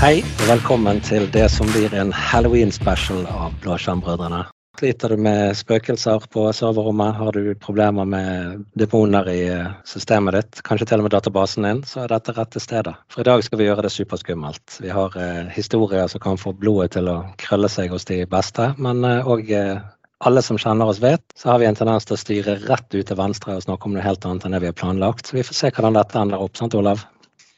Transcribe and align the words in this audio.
Hei, 0.00 0.22
og 0.24 0.46
velkommen 0.48 1.02
til 1.04 1.26
det 1.28 1.42
som 1.52 1.68
blir 1.68 1.92
en 1.92 2.08
halloween-special 2.16 3.26
av 3.28 3.52
Blåskjermbrødrene. 3.60 4.38
Sliter 4.80 5.12
du 5.12 5.20
med 5.20 5.58
spøkelser 5.58 6.24
på 6.32 6.46
serverrommet, 6.56 7.18
har 7.18 7.36
du 7.36 7.50
problemer 7.60 8.08
med 8.08 8.62
demoner 8.80 9.28
i 9.28 9.42
eh, 9.52 9.68
systemet 9.84 10.38
ditt, 10.38 10.62
kanskje 10.64 10.88
til 10.88 11.02
og 11.02 11.04
med 11.04 11.12
databasen 11.12 11.68
din, 11.68 11.84
så 11.84 12.06
er 12.06 12.14
dette 12.14 12.32
rette 12.32 12.64
stedet. 12.64 12.96
For 13.12 13.20
i 13.20 13.28
dag 13.28 13.44
skal 13.44 13.60
vi 13.60 13.68
gjøre 13.68 13.84
det 13.84 13.92
superskummelt. 13.92 14.80
Vi 14.80 14.88
har 14.88 15.20
eh, 15.20 15.52
historier 15.52 16.08
som 16.08 16.24
kan 16.24 16.40
få 16.40 16.56
blodet 16.56 16.94
til 16.96 17.12
å 17.12 17.20
krølle 17.44 17.68
seg 17.68 17.92
hos 17.92 18.08
de 18.08 18.22
beste, 18.24 18.72
men 18.80 19.04
òg 19.04 19.52
eh, 19.52 19.84
alle 20.24 20.40
som 20.48 20.56
kjenner 20.56 20.88
oss 20.88 21.04
vet, 21.04 21.28
så 21.36 21.52
har 21.52 21.60
vi 21.60 21.68
en 21.68 21.76
tendens 21.76 22.08
til 22.08 22.16
å 22.16 22.24
styre 22.24 22.56
rett 22.64 22.88
ut 22.96 23.04
til 23.04 23.20
venstre 23.20 23.60
og 23.60 23.68
snakke 23.68 23.84
om 23.84 24.00
noe 24.00 24.08
helt 24.08 24.24
annet 24.24 24.48
enn 24.48 24.56
det 24.56 24.64
vi 24.64 24.72
har 24.72 24.80
planlagt. 24.80 25.28
Så 25.28 25.36
vi 25.36 25.44
får 25.44 25.60
se 25.60 25.76
hvordan 25.76 26.00
dette 26.00 26.24
ender 26.24 26.40
opp, 26.40 26.56
sant 26.56 26.80
Olav? 26.80 27.04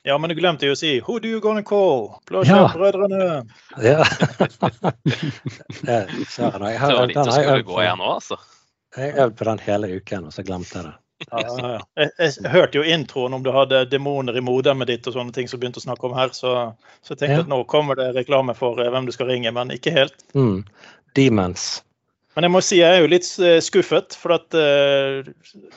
Ja, 0.04 0.16
men 0.18 0.30
du 0.32 0.34
glemte 0.34 0.66
jo 0.66 0.72
å 0.74 0.78
si 0.78 0.96
'Who 1.00 1.18
do 1.22 1.28
you 1.28 1.40
gonna 1.40 1.62
call?' 1.62 2.16
Blåskjermbrødrene. 2.26 3.44
Ja. 3.82 4.04
Søren, 6.28 6.66
jeg 6.70 6.80
har 6.80 6.92
øvd 7.02 7.64
gå 7.64 7.74
på. 7.74 7.82
igjen 7.82 7.98
nå, 7.98 8.08
altså. 8.16 8.36
Jeg 8.96 9.14
øvde 9.16 9.36
på 9.38 9.44
den 9.44 9.58
hele 9.58 9.88
uken, 9.96 10.26
og 10.28 10.32
så 10.34 10.42
glemte 10.42 10.74
jeg 10.78 10.84
det. 10.88 10.92
Ja, 11.30 11.38
ja, 11.46 11.68
ja. 11.72 11.80
Jeg, 12.02 12.10
jeg 12.18 12.50
hørte 12.50 12.78
jo 12.80 12.82
introen 12.82 13.34
om 13.36 13.44
du 13.46 13.52
hadde 13.54 13.84
demoner 13.86 14.36
i 14.36 14.42
modemet 14.42 14.90
ditt 14.90 15.06
og 15.06 15.14
sånne 15.14 15.32
ting 15.32 15.46
som 15.48 15.60
begynte 15.62 15.78
å 15.78 15.84
snakke 15.86 16.08
om 16.08 16.16
her, 16.18 16.32
så, 16.34 16.74
så 17.02 17.14
jeg 17.14 17.18
tenkte 17.22 17.36
Ja. 17.38 17.44
at 17.46 17.52
nå 17.52 17.60
kommer 17.70 17.94
det 17.94 18.10
reklame 18.16 18.56
for 18.58 18.80
eh, 18.82 18.90
hvem 18.90 19.06
du 19.06 19.12
skal 19.14 19.30
ringe, 19.30 19.52
men 19.54 19.70
ikke 19.70 19.94
helt. 19.94 20.18
Mm. 20.34 20.64
Demons. 21.14 21.82
Men 22.32 22.46
jeg 22.46 22.52
må 22.54 22.60
si 22.64 22.78
jeg 22.80 22.96
er 22.96 23.02
jo 23.04 23.10
litt 23.12 23.26
eh, 23.44 23.58
skuffet, 23.60 24.16
for 24.16 24.32
at 24.38 24.56
uh, 24.56 25.20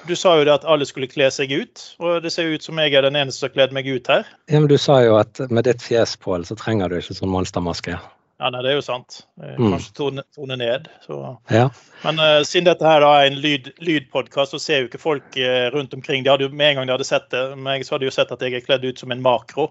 du 0.08 0.14
sa 0.16 0.38
jo 0.40 0.46
det 0.48 0.54
at 0.54 0.68
alle 0.72 0.88
skulle 0.88 1.10
kle 1.12 1.28
seg 1.34 1.52
ut, 1.52 1.82
og 2.00 2.24
det 2.24 2.32
ser 2.32 2.48
jo 2.48 2.56
ut 2.56 2.64
som 2.64 2.80
jeg 2.80 2.96
er 2.96 3.04
den 3.04 3.18
eneste 3.20 3.42
som 3.42 3.50
har 3.50 3.56
kledd 3.58 3.76
meg 3.76 3.90
ut 3.92 4.08
her. 4.12 4.24
Ja, 4.48 4.62
men 4.62 4.70
du 4.72 4.78
sa 4.80 5.02
jo 5.04 5.18
at 5.20 5.42
med 5.52 5.68
ditt 5.68 5.84
fjes, 5.84 6.16
Pål, 6.24 6.48
så 6.48 6.56
trenger 6.60 6.92
du 6.92 7.02
ikke 7.02 7.18
sånn 7.18 7.34
monstermaske. 7.34 8.00
Ja, 8.40 8.50
nei, 8.52 8.62
det 8.66 8.74
er 8.74 8.80
jo 8.80 8.84
sant. 8.84 9.22
Eh, 9.42 9.56
Mm. 9.56 9.72
Kanskje 9.72 9.94
tone, 9.96 10.24
tone 10.36 10.58
ned. 10.60 10.90
Så. 11.06 11.20
Ja. 11.52 11.70
Men 12.04 12.20
uh, 12.20 12.42
siden 12.44 12.68
dette 12.68 12.88
her 12.88 13.00
da 13.04 13.12
er 13.20 13.30
en 13.30 13.40
lyd, 13.40 13.72
lydpodkast, 13.80 14.52
så 14.52 14.60
ser 14.60 14.84
jo 14.84 14.90
ikke 14.90 15.00
folk 15.00 15.38
uh, 15.40 15.72
rundt 15.76 15.96
omkring. 15.96 16.24
De 16.24 16.32
hadde 16.34 16.48
jo, 16.48 16.52
med 16.52 16.74
en 16.74 16.82
gang 16.82 16.90
de 16.90 16.96
hadde 16.98 17.08
sett 17.08 17.30
det, 17.32 17.46
meg, 17.56 17.84
så 17.84 17.96
hadde 17.96 18.04
de 18.04 18.12
jo 18.12 18.16
sett 18.16 18.34
at 18.36 18.44
jeg 18.44 18.56
er 18.56 18.66
kledd 18.66 18.88
ut 18.88 19.00
som 19.00 19.12
en 19.16 19.24
makro. 19.24 19.70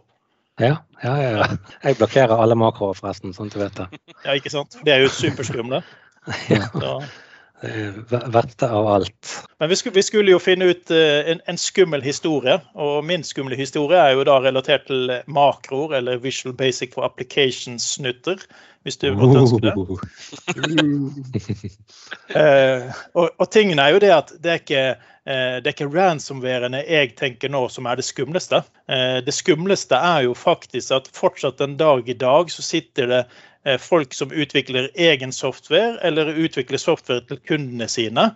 Ja, 0.61 0.79
ja, 1.03 1.13
ja. 1.19 1.31
ja. 1.41 1.47
Jeg 1.83 1.99
blokkerer 1.99 2.39
alle 2.39 2.57
makroer, 2.57 2.97
forresten, 2.97 3.35
sånn 3.37 3.51
at 3.51 3.57
du 3.57 3.61
vet 3.61 3.81
det. 3.83 4.15
Ja, 4.23 4.37
ikke 4.39 4.53
sant? 4.53 4.77
Det 4.87 4.95
er 4.95 5.05
jo 5.05 5.13
superskumle. 5.13 5.83
Ja. 6.49 7.01
Er 7.65 7.95
verste 8.33 8.69
av 8.69 8.87
alt. 8.87 9.31
Men 9.59 9.69
vi 9.69 9.77
skulle, 9.77 9.95
vi 9.95 10.03
skulle 10.03 10.33
jo 10.35 10.41
finne 10.43 10.67
ut 10.75 10.91
eh, 10.93 11.31
en, 11.33 11.41
en 11.49 11.59
skummel 11.61 12.03
historie, 12.05 12.59
og 12.75 13.05
min 13.09 13.25
skumle 13.25 13.57
historie 13.57 14.01
er 14.01 14.19
jo 14.19 14.27
da 14.29 14.37
relatert 14.45 14.85
til 14.91 15.13
makroer, 15.31 15.97
eller 16.01 16.21
Visual 16.21 16.55
Basic 16.57 16.93
for 16.93 17.07
Applications-snutter, 17.07 18.43
hvis 18.85 19.01
du 19.01 19.07
måtte 19.17 19.41
ønske 19.41 19.63
det. 19.65 19.73
uh, 22.37 22.93
og, 23.23 23.31
og 23.31 23.49
tingen 23.55 23.81
er 23.81 23.95
jo 23.95 24.03
det 24.05 24.13
at 24.13 24.35
det 24.45 24.53
er 24.53 24.61
ikke 24.61 24.85
eh, 24.91 25.57
det 25.65 25.71
er 25.71 25.73
ikke 25.73 25.89
ransomværene 25.95 26.83
jeg 26.85 27.15
tenker 27.17 27.49
nå 27.49 27.65
som 27.73 27.89
er 27.89 27.97
det 27.97 28.05
skumleste. 28.05 28.61
Det 29.25 29.33
skumleste 29.33 29.97
er 29.97 30.27
jo 30.27 30.35
faktisk 30.37 30.93
at 30.99 31.09
fortsatt 31.17 31.65
en 31.65 31.79
dag 31.81 32.05
i 32.13 32.19
dag 32.19 32.53
så 32.53 32.61
sitter 32.67 33.09
det 33.09 33.23
folk 33.81 34.15
som 34.15 34.33
utvikler 34.33 34.91
egen 34.95 35.33
software, 35.33 35.99
eller 36.03 36.27
utvikler 36.27 36.79
software 36.79 37.25
til 37.29 37.41
kundene 37.49 37.87
sine, 37.89 38.27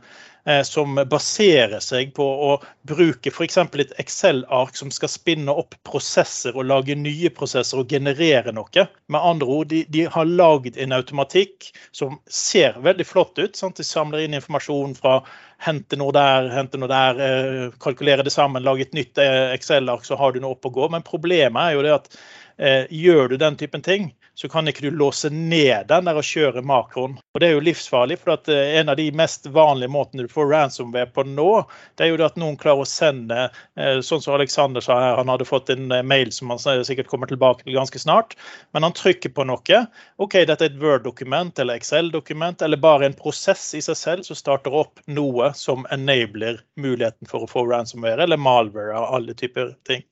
eh, 0.49 0.63
som 0.65 0.97
baserer 1.11 1.83
seg 1.85 2.15
på 2.17 2.25
å 2.25 2.55
bruke 2.89 3.29
f.eks. 3.29 3.59
et 3.59 3.93
Excel-ark 4.01 4.77
som 4.77 4.93
skal 4.95 5.13
spinne 5.13 5.53
opp 5.53 5.77
prosesser 5.85 6.57
og 6.57 6.69
lage 6.71 6.97
nye 6.97 7.31
prosesser 7.35 7.83
og 7.83 7.93
generere 7.93 8.55
noe. 8.57 8.87
Med 9.13 9.21
andre 9.21 9.51
ord, 9.59 9.69
de, 9.73 9.83
de 9.93 10.07
har 10.09 10.31
lagd 10.31 10.79
en 10.81 10.97
automatikk 10.97 11.71
som 11.93 12.17
ser 12.25 12.81
veldig 12.81 13.07
flott 13.07 13.37
ut. 13.39 13.57
Sant? 13.57 13.77
De 13.77 13.85
samler 13.85 14.25
inn 14.25 14.39
informasjon 14.39 14.97
fra 14.97 15.21
hente 15.65 15.99
noe 15.99 16.15
der, 16.15 16.49
hente 16.55 16.81
noe 16.81 16.91
der, 16.91 17.21
eh, 17.21 17.79
kalkulere 17.83 18.25
det 18.25 18.33
sammen, 18.33 18.65
lage 18.65 18.87
et 18.87 18.97
nytt 18.97 19.19
eh, 19.19 19.53
Excel-ark, 19.57 20.07
så 20.07 20.17
har 20.17 20.33
du 20.33 20.41
noe 20.41 20.57
opp 20.57 20.69
å 20.69 20.73
gå. 20.73 20.89
Men 20.95 21.05
problemet 21.07 21.61
er 21.63 21.77
jo 21.77 21.85
det 21.85 21.97
at 21.97 22.15
eh, 22.59 22.85
gjør 22.95 23.35
du 23.35 23.37
den 23.43 23.59
typen 23.59 23.85
ting, 23.85 24.13
så 24.39 24.49
kan 24.49 24.69
ikke 24.71 24.85
du 24.87 24.91
låse 24.95 25.31
ned 25.35 25.89
den 25.91 26.07
der 26.07 26.19
og 26.21 26.27
kjøre 26.27 26.63
makroen. 26.63 27.17
Og 27.35 27.41
Det 27.43 27.49
er 27.49 27.57
jo 27.57 27.63
livsfarlig, 27.67 28.21
for 28.23 28.51
eh, 28.53 28.77
en 28.79 28.93
av 28.93 28.99
de 29.01 29.09
mest 29.19 29.49
vanlige 29.51 29.91
måtene 29.91 30.29
du 30.29 30.31
får 30.31 30.47
ransomware 30.53 31.11
på 31.11 31.25
nå, 31.27 31.65
det 31.99 32.07
er 32.07 32.13
jo 32.13 32.21
at 32.23 32.39
noen 32.39 32.55
klarer 32.61 32.85
å 32.85 32.87
sende, 32.87 33.49
eh, 33.75 33.99
sånn 33.99 34.23
som 34.23 34.37
Alexander 34.37 34.85
sa 34.85 35.01
her, 35.03 35.17
han 35.19 35.33
hadde 35.33 35.49
fått 35.49 35.73
en 35.75 35.91
eh, 35.91 36.07
mail 36.07 36.31
som 36.31 36.55
han 36.55 36.63
sikkert 36.63 37.11
kommer 37.11 37.27
tilbake 37.27 37.67
til 37.67 37.75
ganske 37.75 37.99
snart, 37.99 38.39
men 38.77 38.87
han 38.87 38.95
trykker 38.95 39.35
på 39.35 39.49
noe. 39.51 39.83
OK, 40.23 40.39
dette 40.47 40.69
er 40.69 40.71
et 40.71 40.81
Word-dokument 40.87 41.59
eller 41.59 41.83
Excel-dokument, 41.83 42.63
eller 42.63 42.79
bare 42.79 43.11
en 43.11 43.19
prosess 43.19 43.73
i 43.75 43.83
seg 43.83 43.99
selv 43.99 44.31
som 44.31 44.39
starter 44.39 44.71
opp 44.85 45.03
noe 45.11 45.51
som 45.59 45.83
enabler 45.91 46.63
muligheten 46.79 47.27
for 47.27 47.43
å 47.43 47.51
få 47.51 47.67
ransomware, 47.67 48.23
eller 48.23 48.39
malware 48.39 48.95
og 49.03 49.19
alle 49.19 49.35
typer 49.35 49.75
ting. 49.89 50.07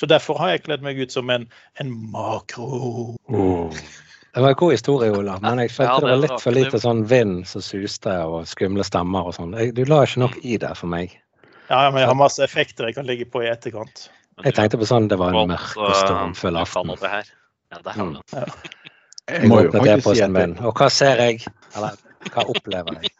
Så 0.00 0.08
derfor 0.08 0.38
har 0.40 0.54
jeg 0.54 0.62
kledd 0.64 0.84
meg 0.84 0.96
ut 0.96 1.12
som 1.12 1.28
en, 1.28 1.42
en 1.82 1.90
makro. 2.12 3.18
Det 4.30 4.40
var 4.40 4.54
en 4.54 4.60
god 4.62 4.72
historie, 4.72 5.10
Ola, 5.12 5.34
men 5.42 5.60
jeg 5.60 5.74
følte 5.74 5.90
Ja, 5.90 5.98
det 5.98 6.06
det 6.06 6.12
var 6.14 6.22
litt 6.22 6.44
for 6.44 6.56
lite 6.56 6.80
sånn 6.80 7.02
vind 7.10 7.42
som 7.50 7.64
suste 7.64 8.14
og 8.24 8.46
skumle 8.48 8.86
stemmer 8.86 9.28
og 9.28 9.36
sånn. 9.36 9.52
Du 9.76 9.82
la 9.84 10.00
ikke 10.06 10.22
nok 10.22 10.38
i 10.40 10.56
det 10.62 10.72
for 10.78 10.88
meg. 10.88 11.18
Ja, 11.68 11.82
men 11.90 12.00
jeg 12.00 12.08
har 12.08 12.16
masse 12.18 12.40
effekter 12.46 12.88
jeg 12.88 12.96
kan 12.96 13.10
ligge 13.10 13.28
på 13.28 13.44
i 13.44 13.50
etterkant. 13.50 14.08
Jeg 14.40 14.56
tenkte 14.56 14.80
på 14.80 14.88
sånn 14.88 15.10
det 15.10 15.18
var 15.20 15.36
en 15.36 15.52
mørk 15.52 15.76
og 15.76 15.90
eh, 15.90 15.98
stormfull 16.00 16.60
aften. 16.62 16.96
Ja, 17.70 17.82
det 17.84 17.96
vi 17.96 18.08
Mm. 18.08 18.16
Jeg 19.30 19.46
må 19.46 19.60
jo 19.62 19.70
faktisk 19.70 20.08
si 20.16 20.22
at 20.24 20.62
og 20.66 20.80
hva 20.80 20.88
ser 20.90 21.20
jeg? 21.22 21.44
Eller 21.76 21.98
hva 22.28 22.44
opplever 22.52 22.98
jeg? 23.00 23.12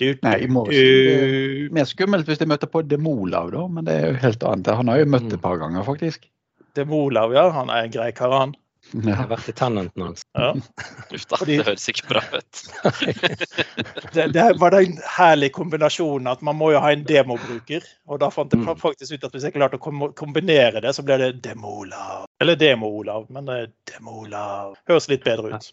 Du, 0.00 0.06
Nei, 0.24 0.34
jeg 0.42 0.50
må, 0.50 0.64
du, 0.70 1.68
Mer 1.74 1.86
skummelt 1.88 2.26
hvis 2.28 2.40
jeg 2.42 2.50
møter 2.50 2.70
på 2.70 2.82
Demolav, 2.88 3.52
da, 3.54 3.66
men 3.70 3.86
det 3.86 3.94
er 3.94 4.08
jo 4.10 4.22
helt 4.24 4.42
annet. 4.48 4.72
Han 4.80 4.90
har 4.90 5.00
jeg 5.00 5.06
jo 5.06 5.12
møtt 5.14 5.28
Mm. 5.30 5.34
et 5.36 5.42
par 5.44 5.60
ganger, 5.60 5.84
faktisk. 5.86 6.26
det 6.74 6.86
er 6.88 7.32
ja. 7.34 7.50
Han 7.52 7.70
er 7.70 7.84
en 7.84 7.90
grei 7.94 8.10
kar, 8.12 8.30
han. 8.32 8.54
Jeg 8.94 9.14
har 9.14 9.28
vært 9.28 9.48
i 9.48 9.52
tennenten 9.52 10.02
hans. 10.02 10.22
Ja. 10.34 10.54
Uff 11.14 11.26
da, 11.28 11.36
det 11.46 11.58
høres 11.66 11.84
ikke 11.92 12.08
bra 12.08 12.22
ut. 12.32 12.62
Det, 14.14 14.24
det 14.34 14.44
var 14.58 14.72
den 14.74 14.96
herlige 15.18 15.52
kombinasjonen 15.54 16.26
at 16.26 16.40
man 16.42 16.56
må 16.58 16.72
jo 16.72 16.80
ha 16.82 16.90
en 16.90 17.04
demobruker. 17.06 17.84
Og 18.10 18.18
da 18.22 18.30
fant 18.34 18.50
jeg 18.56 18.64
Mm. 18.64 18.72
faktisk 18.80 19.12
ut 19.14 19.24
at 19.28 19.36
hvis 19.36 19.44
jeg 19.46 19.54
klarte 19.54 19.78
å 19.78 20.12
kombinere 20.16 20.80
det, 20.82 20.94
så 20.96 21.04
ble 21.06 21.18
det 21.20 21.42
Demolav. 21.44 22.24
Eller 22.40 22.56
Demo-Olav, 22.58 23.28
men 23.30 23.46
det 23.46 23.58
er 23.60 23.70
Demolav. 23.92 24.74
Høres 24.88 25.08
litt 25.12 25.22
bedre 25.24 25.54
ut. 25.54 25.70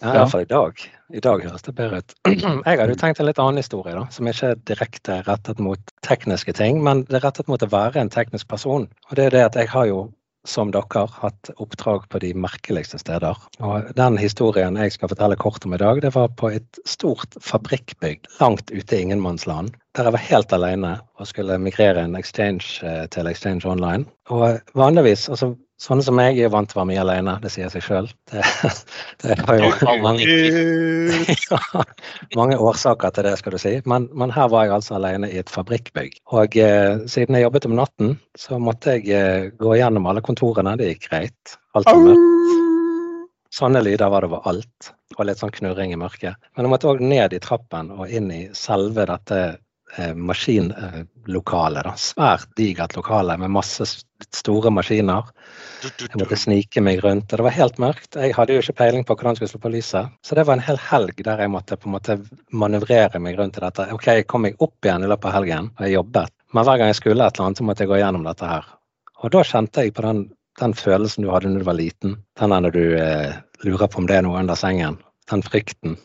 Ja. 0.00 0.14
Iallfall 0.14 0.46
i 0.46 0.48
dag. 0.48 0.80
I 1.12 1.20
dag 1.20 1.42
høres 1.44 1.64
det 1.66 1.74
bedre 1.76 2.00
ut. 2.00 2.14
Jeg 2.30 2.78
hadde 2.78 2.92
jo 2.94 3.00
tenkt 3.00 3.20
en 3.20 3.28
litt 3.28 3.40
annen 3.42 3.60
historie, 3.60 3.92
da, 3.96 4.06
som 4.14 4.28
ikke 4.30 4.54
er 4.54 4.62
direkte 4.70 5.18
rettet 5.26 5.60
mot 5.60 5.92
tekniske 6.06 6.54
ting, 6.56 6.80
men 6.86 7.04
det 7.10 7.18
er 7.18 7.26
rettet 7.26 7.50
mot 7.52 7.60
å 7.60 7.68
være 7.68 8.00
en 8.00 8.12
teknisk 8.12 8.48
person. 8.48 8.88
Og 9.10 9.18
det 9.18 9.28
er 9.28 9.36
det 9.36 9.44
at 9.50 9.60
jeg 9.60 9.68
har 9.74 9.90
jo, 9.90 10.00
som 10.48 10.72
dere, 10.72 11.04
hatt 11.20 11.50
oppdrag 11.60 12.06
på 12.08 12.22
de 12.24 12.32
merkeligste 12.32 13.00
steder. 13.02 13.36
Og 13.60 13.90
den 13.98 14.16
historien 14.20 14.78
jeg 14.80 14.96
skal 14.96 15.12
fortelle 15.12 15.36
kort 15.40 15.68
om 15.68 15.76
i 15.76 15.82
dag, 15.82 16.00
det 16.00 16.14
var 16.16 16.32
på 16.32 16.48
et 16.54 16.80
stort 16.88 17.36
fabrikkbygg 17.44 18.24
langt 18.40 18.72
ute 18.72 18.96
i 18.96 19.04
ingenmannsland. 19.04 19.76
Der 19.96 20.06
jeg 20.06 20.14
var 20.14 20.22
helt 20.22 20.52
alene 20.54 20.90
og 21.18 21.26
skulle 21.26 21.56
migrere 21.58 22.04
en 22.06 22.14
exchange 22.14 22.78
eh, 22.86 23.08
til 23.10 23.26
Exchange 23.26 23.66
Online. 23.66 24.04
Og 24.30 24.60
vanligvis, 24.78 25.28
altså 25.28 25.56
sånne 25.80 26.04
som 26.04 26.14
meg 26.14 26.38
er 26.38 26.52
vant 26.52 26.68
til 26.70 26.76
å 26.76 26.82
være 26.82 26.90
mye 26.92 27.00
alene, 27.02 27.34
det 27.42 27.50
sier 27.50 27.72
seg 27.72 27.82
sjøl. 27.82 28.06
Det, 28.30 28.44
det 29.24 29.38
har 29.40 29.58
jo 29.58 29.70
mange 30.04 30.26
ja, 31.50 31.60
mange 32.38 32.58
årsaker 32.60 33.16
til 33.16 33.26
det, 33.26 33.32
skal 33.40 33.56
du 33.56 33.58
si. 33.62 33.72
Men, 33.90 34.06
men 34.14 34.30
her 34.34 34.50
var 34.52 34.68
jeg 34.68 34.76
altså 34.76 34.94
alene 34.98 35.30
i 35.32 35.40
et 35.40 35.50
fabrikkbygg. 35.50 36.20
Og 36.38 36.58
eh, 36.60 37.02
siden 37.10 37.38
jeg 37.38 37.48
jobbet 37.48 37.66
om 37.66 37.74
natten, 37.80 38.12
så 38.38 38.60
måtte 38.62 38.98
jeg 38.98 39.10
eh, 39.16 39.48
gå 39.58 39.74
gjennom 39.80 40.06
alle 40.10 40.22
kontorene. 40.22 40.76
Det 40.78 40.92
gikk 40.92 41.08
greit. 41.08 41.56
Alt 41.74 41.90
var 41.90 42.04
mørkt. 42.04 42.28
Sånne 43.50 43.82
lyder 43.82 44.12
var 44.12 44.22
det 44.22 44.30
overalt. 44.30 44.92
Og 45.16 45.26
litt 45.26 45.40
sånn 45.42 45.50
knurring 45.50 45.90
i 45.90 45.98
mørket. 45.98 46.38
Men 46.54 46.68
jeg 46.68 46.74
måtte 46.76 46.92
òg 46.92 47.02
ned 47.02 47.34
i 47.34 47.42
trappen 47.42 47.90
og 47.96 48.06
inn 48.06 48.30
i 48.30 48.44
selve 48.54 49.08
dette 49.10 49.40
eh, 49.96 50.14
maskinlokalet. 50.14 51.84
da. 51.86 51.94
Svært 51.96 52.48
digert 52.56 52.96
lokale 52.96 53.36
med 53.40 53.52
masse 53.54 53.86
store 54.36 54.70
maskiner. 54.74 55.30
Jeg 55.82 56.20
måtte 56.20 56.38
snike 56.38 56.82
meg 56.84 57.02
rundt, 57.04 57.30
og 57.32 57.40
det 57.40 57.46
var 57.46 57.56
helt 57.56 57.78
mørkt. 57.82 58.18
Jeg 58.18 58.34
hadde 58.36 58.56
jo 58.56 58.64
ikke 58.64 58.78
peiling 58.82 59.06
på 59.06 59.16
hvordan 59.16 59.34
jeg 59.34 59.40
skulle 59.40 59.52
slå 59.54 59.62
på 59.64 59.72
lyset. 59.76 60.18
Så 60.26 60.36
det 60.36 60.44
var 60.48 60.58
en 60.58 60.66
hel 60.66 60.80
helg 60.90 61.22
der 61.24 61.44
jeg 61.44 61.52
måtte 61.52 61.78
på 61.80 61.88
en 61.88 61.96
måte 61.96 62.18
manøvrere 62.52 63.22
meg 63.22 63.38
rundt 63.40 63.58
i 63.58 63.64
dette. 63.64 63.88
Ok, 63.94 64.10
jeg 64.20 64.28
kom 64.30 64.44
meg 64.46 64.60
opp 64.60 64.84
igjen 64.84 65.06
i 65.06 65.10
løpet 65.10 65.30
av 65.30 65.38
helgen, 65.38 65.72
og 65.76 65.86
jeg 65.86 65.96
jobbet. 65.96 66.36
Men 66.52 66.66
hver 66.66 66.80
gang 66.80 66.90
jeg 66.90 67.00
skulle 67.00 67.24
et 67.24 67.36
eller 67.36 67.48
annet, 67.48 67.62
så 67.62 67.66
måtte 67.66 67.84
jeg 67.84 67.92
gå 67.92 68.00
gjennom 68.00 68.26
dette 68.26 68.50
her. 68.50 68.68
Og 69.20 69.32
da 69.34 69.42
kjente 69.46 69.84
jeg 69.84 69.94
på 69.94 70.04
den, 70.06 70.24
den 70.60 70.74
følelsen 70.76 71.24
du 71.24 71.30
hadde 71.32 71.52
når 71.52 71.62
du 71.62 71.68
var 71.68 71.78
liten. 71.78 72.16
Den 72.40 72.54
der 72.56 72.74
du 72.74 72.84
eh, 72.98 73.36
lurer 73.66 73.90
på 73.90 74.00
om 74.02 74.08
det 74.08 74.18
er 74.18 74.26
noe 74.26 74.40
under 74.40 74.58
sengen. 74.58 74.98
Den 75.30 75.44
frykten. 75.46 75.96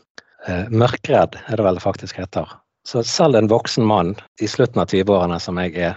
Eh, 0.46 0.70
mørkredd 0.70 1.40
er 1.48 1.58
det 1.58 1.66
vel 1.66 1.80
det 1.80 1.84
faktisk 1.86 2.20
heter. 2.22 2.52
Så 2.86 3.04
selv 3.04 3.36
en 3.36 3.50
voksen 3.50 3.86
mann 3.86 4.16
i 4.42 4.48
slutten 4.48 4.82
av 4.82 4.92
20-årene 4.94 5.40
som 5.42 5.58
jeg 5.58 5.74
er 5.76 5.96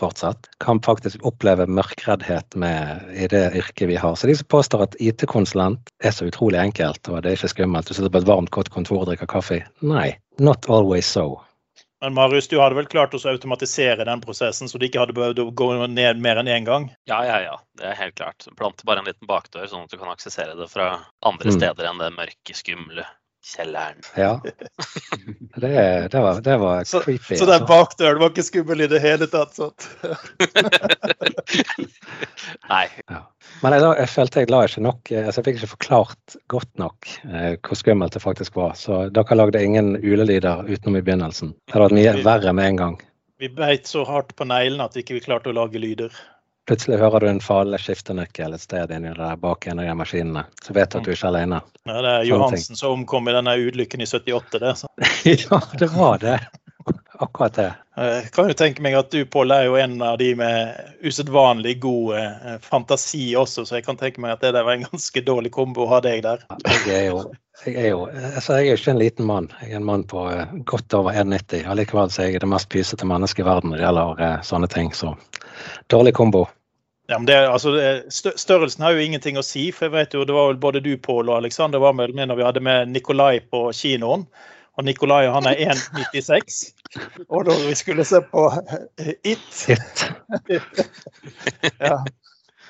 fortsatt, 0.00 0.46
kan 0.64 0.80
faktisk 0.80 1.20
oppleve 1.26 1.66
mørkreddhet 1.68 2.56
med, 2.56 3.02
i 3.12 3.26
det 3.28 3.50
yrket 3.58 3.90
vi 3.90 3.98
har. 4.00 4.14
Så 4.16 4.30
de 4.30 4.36
som 4.38 4.48
påstår 4.48 4.86
at 4.86 4.96
IT-konsulent 5.02 5.92
er 6.04 6.14
så 6.16 6.30
utrolig 6.30 6.60
enkelt 6.62 7.10
og 7.10 7.20
det 7.20 7.32
er 7.32 7.38
ikke 7.38 7.52
skummelt, 7.52 7.90
du 7.90 7.96
sitter 7.96 8.12
på 8.12 8.22
et 8.22 8.30
varmt, 8.30 8.52
godt 8.54 8.72
kontor 8.72 9.02
og 9.02 9.10
drikker 9.10 9.28
kaffe, 9.28 9.60
nei, 9.84 10.14
not 10.40 10.70
always 10.70 11.10
so. 11.10 11.42
Men 12.00 12.14
Marius, 12.16 12.48
du 12.48 12.56
hadde 12.56 12.78
vel 12.78 12.88
klart 12.88 13.12
å 13.12 13.20
automatisere 13.28 14.06
den 14.08 14.22
prosessen, 14.24 14.70
så 14.70 14.78
du 14.80 14.86
ikke 14.86 15.02
hadde 15.02 15.12
behøvd 15.18 15.42
å 15.42 15.50
gå 15.52 15.66
ned 15.84 16.22
mer 16.24 16.40
enn 16.40 16.48
én 16.48 16.64
gang? 16.64 16.88
Ja, 17.10 17.18
ja, 17.28 17.42
ja. 17.44 17.58
Det 17.76 17.90
er 17.90 17.98
helt 17.98 18.16
klart. 18.16 18.46
Plante 18.56 18.86
bare 18.88 19.02
en 19.02 19.10
liten 19.10 19.28
bakdør, 19.28 19.66
sånn 19.68 19.84
at 19.84 19.92
du 19.92 19.98
kan 20.00 20.08
aksessere 20.08 20.56
det 20.56 20.70
fra 20.72 20.94
andre 21.20 21.52
Mm. 21.52 21.58
steder 21.58 21.90
enn 21.90 22.00
det 22.00 22.14
mørke, 22.16 22.56
skumle 22.56 23.04
kjelleren. 23.44 24.00
Ja. 24.16 24.40
Det, 25.56 26.08
det, 26.12 26.20
var, 26.20 26.40
det 26.44 26.56
var 26.60 26.84
Så- 26.84 27.00
creepy. 27.04 27.36
Så 27.36 27.46
den 27.46 27.54
altså. 27.62 27.66
bakdøren 27.68 28.20
var 28.20 28.30
ikke 28.32 28.44
skummel 28.46 28.80
i 28.84 28.88
det 28.90 29.00
hele 29.02 29.26
tatt? 29.32 29.54
sånn. 29.56 29.74
Nei. 32.70 32.86
Men 33.62 33.74
jeg, 33.76 33.84
jeg 34.00 34.10
følte 34.12 34.42
jeg 34.44 34.50
la 34.52 34.60
ikke 34.66 34.82
nok 34.84 35.10
eh, 35.12 35.26
altså 35.26 35.40
Jeg 35.40 35.46
fikk 35.48 35.60
ikke 35.60 35.72
forklart 35.74 36.36
godt 36.52 36.70
nok 36.80 37.10
eh, 37.28 37.54
hvor 37.66 37.78
skummelt 37.80 38.16
det 38.16 38.22
faktisk 38.24 38.58
var. 38.60 38.74
Så 38.78 39.06
dere 39.14 39.38
lagde 39.38 39.62
ingen 39.64 39.94
ulelyder 39.98 40.64
utenom 40.68 40.98
i 41.00 41.04
begynnelsen. 41.04 41.54
Det 41.66 41.76
hadde 41.76 41.88
vært 41.88 41.98
mye 42.00 42.26
verre 42.26 42.54
med 42.56 42.72
en 42.74 42.80
gang. 42.84 42.98
Vi 43.40 43.48
beit 43.56 43.88
så 43.88 44.02
hardt 44.04 44.34
på 44.36 44.44
neglene 44.48 44.84
at 44.84 44.96
vi 44.96 45.04
ikke 45.04 45.22
klarte 45.24 45.52
å 45.52 45.56
lage 45.56 45.80
lyder. 45.80 46.12
Plutselig 46.70 47.00
hører 47.00 47.24
du 47.24 47.26
en 47.26 47.40
farlig 47.42 47.80
skiftenøkkel 47.82 48.52
et 48.54 48.62
sted 48.62 48.92
inni 48.94 49.10
der 49.16 49.38
bak 49.42 49.66
en 49.66 49.80
av 49.82 49.88
de 49.88 49.94
maskinene. 49.98 50.44
Så 50.62 50.70
vet 50.76 50.92
du 50.92 51.00
at 51.00 51.08
du 51.08 51.10
ikke 51.10 51.24
er 51.26 51.32
alene. 51.32 51.56
Ja, 51.82 51.96
det 51.98 52.10
er 52.12 52.26
Johansen 52.28 52.78
som 52.78 52.92
omkom 52.94 53.26
i 53.26 53.34
denne 53.34 53.56
ulykken 53.58 54.04
i 54.04 54.06
78. 54.06 54.60
det. 54.62 54.76
Ja, 55.50 55.58
det 55.80 55.88
var 55.96 56.20
det. 56.22 56.36
Akkurat 57.18 57.58
det. 57.58 57.72
Jeg 57.98 58.30
kan 58.36 58.52
jo 58.52 58.54
tenke 58.54 58.84
meg 58.86 58.94
at 59.00 59.10
du, 59.10 59.18
Pål, 59.26 59.50
er 59.50 59.64
jo 59.66 59.74
en 59.82 59.96
av 59.98 60.20
de 60.20 60.28
med 60.38 60.78
usedvanlig 61.02 61.74
god 61.82 62.20
eh, 62.20 62.54
fantasi 62.62 63.32
også, 63.36 63.66
så 63.66 63.80
jeg 63.80 63.88
kan 63.88 63.98
tenke 63.98 64.22
meg 64.22 64.36
at 64.36 64.46
det 64.46 64.54
der 64.54 64.68
var 64.68 64.78
en 64.78 64.86
ganske 64.86 65.24
dårlig 65.26 65.50
kombo 65.58 65.88
å 65.88 65.90
ha 65.96 66.00
deg 66.06 66.22
der. 66.28 66.46
Jeg 66.86 66.94
er 67.00 67.04
jo, 67.08 67.18
jeg 67.66 67.76
er 67.82 67.90
jo 67.90 68.06
altså 68.06 68.60
jeg 68.60 68.70
er 68.70 68.78
ikke 68.78 68.94
en 68.94 69.02
liten 69.02 69.28
mann. 69.32 69.50
Jeg 69.58 69.74
er 69.74 69.82
en 69.82 69.90
mann 69.90 70.06
på 70.06 70.28
eh, 70.30 70.54
godt 70.70 70.94
over 71.02 71.18
1,90. 71.18 71.66
Allikevel 71.66 72.14
er 72.14 72.30
jeg 72.30 72.46
det 72.46 72.52
mest 72.54 72.70
pysete 72.70 73.10
mennesket 73.10 73.42
i 73.42 73.50
verden 73.50 73.74
når 73.74 73.82
det 73.82 73.86
gjelder 73.88 74.24
eh, 74.28 74.40
sånne 74.54 74.70
ting. 74.78 74.94
Så 74.94 75.16
dårlig 75.90 76.14
kombo. 76.14 76.46
Ja, 77.10 77.16
men 77.18 77.26
det, 77.26 77.34
altså, 77.50 77.72
størrelsen 78.38 78.84
har 78.86 78.94
jo 78.94 79.02
ingenting 79.02 79.38
å 79.40 79.42
si, 79.42 79.64
for 79.74 79.88
jeg 79.88 79.94
vet 79.96 80.12
jo, 80.14 80.22
det 80.28 80.34
var 80.36 80.52
vel 80.52 80.60
både 80.62 80.82
du, 80.84 80.92
Pål 81.02 81.32
og 81.32 81.40
Alexander 81.40 81.82
var 81.82 81.96
med 81.98 82.14
når 82.14 82.38
vi 82.38 82.44
hadde 82.46 82.62
med 82.62 82.92
Nikolai 82.94 83.40
på 83.50 83.64
kinoen. 83.74 84.22
Og 84.78 84.86
Nikolai 84.86 85.24
han 85.26 85.48
er 85.50 85.58
1,96. 85.74 86.60
Og 87.34 87.44
da 87.50 87.56
vi 87.66 87.74
skulle 87.76 88.04
se 88.06 88.20
på 88.30 88.44
eh, 89.02 89.10
It 89.26 89.42
Shit. 89.50 90.04
ja. 91.82 91.98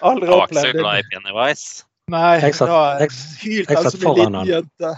Aldri 0.00 0.30
Jeg 0.30 0.36
opplevd 0.40 0.80
det. 0.80 1.04
Pennywise. 1.12 1.84
Nei, 2.10 2.38
Jeg 2.40 2.56
satt- 2.56 2.72
da 2.72 2.80
jeg- 3.04 3.12
hylte 3.44 3.74
jeg 3.76 3.82
satt 3.84 3.92
som 3.92 4.00
en 4.00 4.06
foran 4.08 4.18
liten 4.18 4.34
han. 4.40 4.46
jente. 4.48 4.94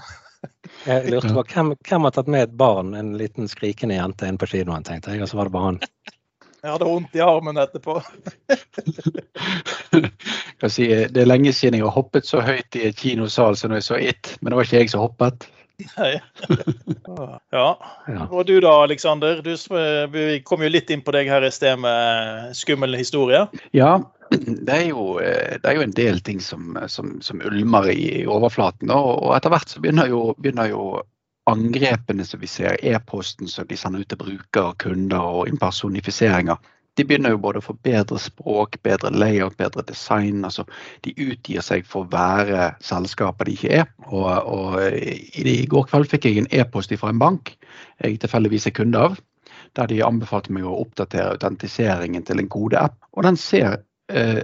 Jeg 0.87 1.11
lurte 1.12 1.35
på 1.35 1.43
hvem, 1.50 1.75
hvem 1.91 2.06
har 2.06 2.15
tatt 2.17 2.31
med 2.31 2.43
et 2.47 2.55
barn, 2.59 2.95
en 2.95 3.12
liten 3.19 3.49
skrikende 3.50 3.99
jente, 3.99 4.27
inn 4.31 4.38
på 4.38 4.47
kinoen, 4.49 4.87
tenkte 4.87 5.12
jeg. 5.12 5.23
Og 5.23 5.29
så 5.29 5.37
var 5.37 5.50
det 5.50 5.53
bare 5.59 5.69
han. 5.73 5.81
Jeg 6.62 6.70
hadde 6.70 6.87
vondt 6.87 7.17
i 7.19 7.23
armen 7.25 7.59
etterpå. 7.59 7.97
Si, 10.70 10.87
det 10.87 11.19
er 11.19 11.26
lenge 11.26 11.50
siden 11.50 11.81
jeg 11.81 11.82
har 11.88 11.97
hoppet 11.97 12.29
så 12.29 12.38
høyt 12.47 12.79
i 12.79 12.85
et 12.87 13.00
kinosal 13.00 13.59
som 13.59 13.73
når 13.73 13.81
jeg 13.81 13.87
så 13.88 13.99
It, 13.99 14.31
men 14.41 14.53
det 14.53 14.59
var 14.61 14.69
ikke 14.69 14.82
jeg 14.85 14.93
som 14.93 15.03
hoppet. 15.03 15.49
Nei. 15.97 16.14
Ja. 17.53 17.76
Og 18.31 18.47
du 18.49 18.55
da, 18.62 18.70
Aleksander. 18.85 19.43
Vi 19.44 20.25
kom 20.47 20.62
jo 20.64 20.70
litt 20.70 20.91
inn 20.91 21.03
på 21.05 21.12
deg 21.14 21.29
her 21.29 21.44
i 21.44 21.50
sted 21.53 21.81
med 21.82 22.55
skummel 22.56 22.97
historie. 22.97 23.43
Ja, 23.76 23.99
det 24.67 24.76
er 24.76 24.87
jo, 24.88 25.19
eh, 25.20 25.59
det 25.61 25.69
er 25.69 25.76
jo 25.76 25.85
en 25.85 25.97
del 25.97 26.23
ting 26.25 26.41
som, 26.41 26.79
som, 26.88 27.17
som 27.25 27.43
ulmer 27.44 27.91
i 27.93 28.25
overflaten. 28.31 28.93
Og, 28.94 29.11
og 29.19 29.35
etter 29.37 29.53
hvert 29.53 29.75
så 29.75 29.82
begynner 29.82 30.09
jo, 30.12 30.23
begynner 30.38 30.70
jo 30.73 30.87
angrepene 31.50 32.25
som 32.25 32.41
vi 32.41 32.50
ser, 32.50 32.77
e-posten 32.85 33.49
som 33.50 33.67
de 33.69 33.77
sender 33.79 34.05
ut 34.05 34.12
til 34.12 34.21
brukere, 34.21 34.77
kunder 34.79 35.41
og 35.41 35.50
impersonifiseringer. 35.50 36.61
De 36.97 37.06
begynner 37.09 37.33
jo 37.33 37.41
både 37.41 37.62
å 37.62 37.65
få 37.65 37.75
bedre 37.81 38.19
språk, 38.21 38.77
bedre 38.85 39.11
layout, 39.15 39.56
bedre 39.56 39.85
design. 39.89 40.44
altså 40.44 40.67
De 41.06 41.15
utgir 41.17 41.65
seg 41.65 41.87
for 41.89 42.05
å 42.05 42.12
være 42.12 42.75
selskaper 42.85 43.49
de 43.49 43.56
ikke 43.56 43.73
er. 43.81 43.87
Og, 44.11 44.29
og 44.29 44.81
i, 44.93 45.43
I 45.43 45.67
går 45.73 45.89
kveld 45.89 46.11
fikk 46.12 46.29
jeg 46.29 46.43
en 46.43 46.50
e-post 46.53 46.93
fra 47.00 47.12
en 47.15 47.23
bank 47.23 47.55
jeg 48.03 48.21
tilfeldigvis 48.21 48.69
er 48.69 48.77
kunde 48.77 49.06
av 49.09 49.21
der 49.77 49.88
de 49.88 50.03
anbefalte 50.05 50.53
meg 50.53 50.67
å 50.69 50.83
oppdatere 50.83 51.33
autentiseringen 51.33 52.27
til 52.29 52.43
en 52.43 52.50
kodeapp. 52.53 52.99
Og 53.17 53.25
den 53.25 53.38
ser 53.41 53.79
eh, 54.12 54.43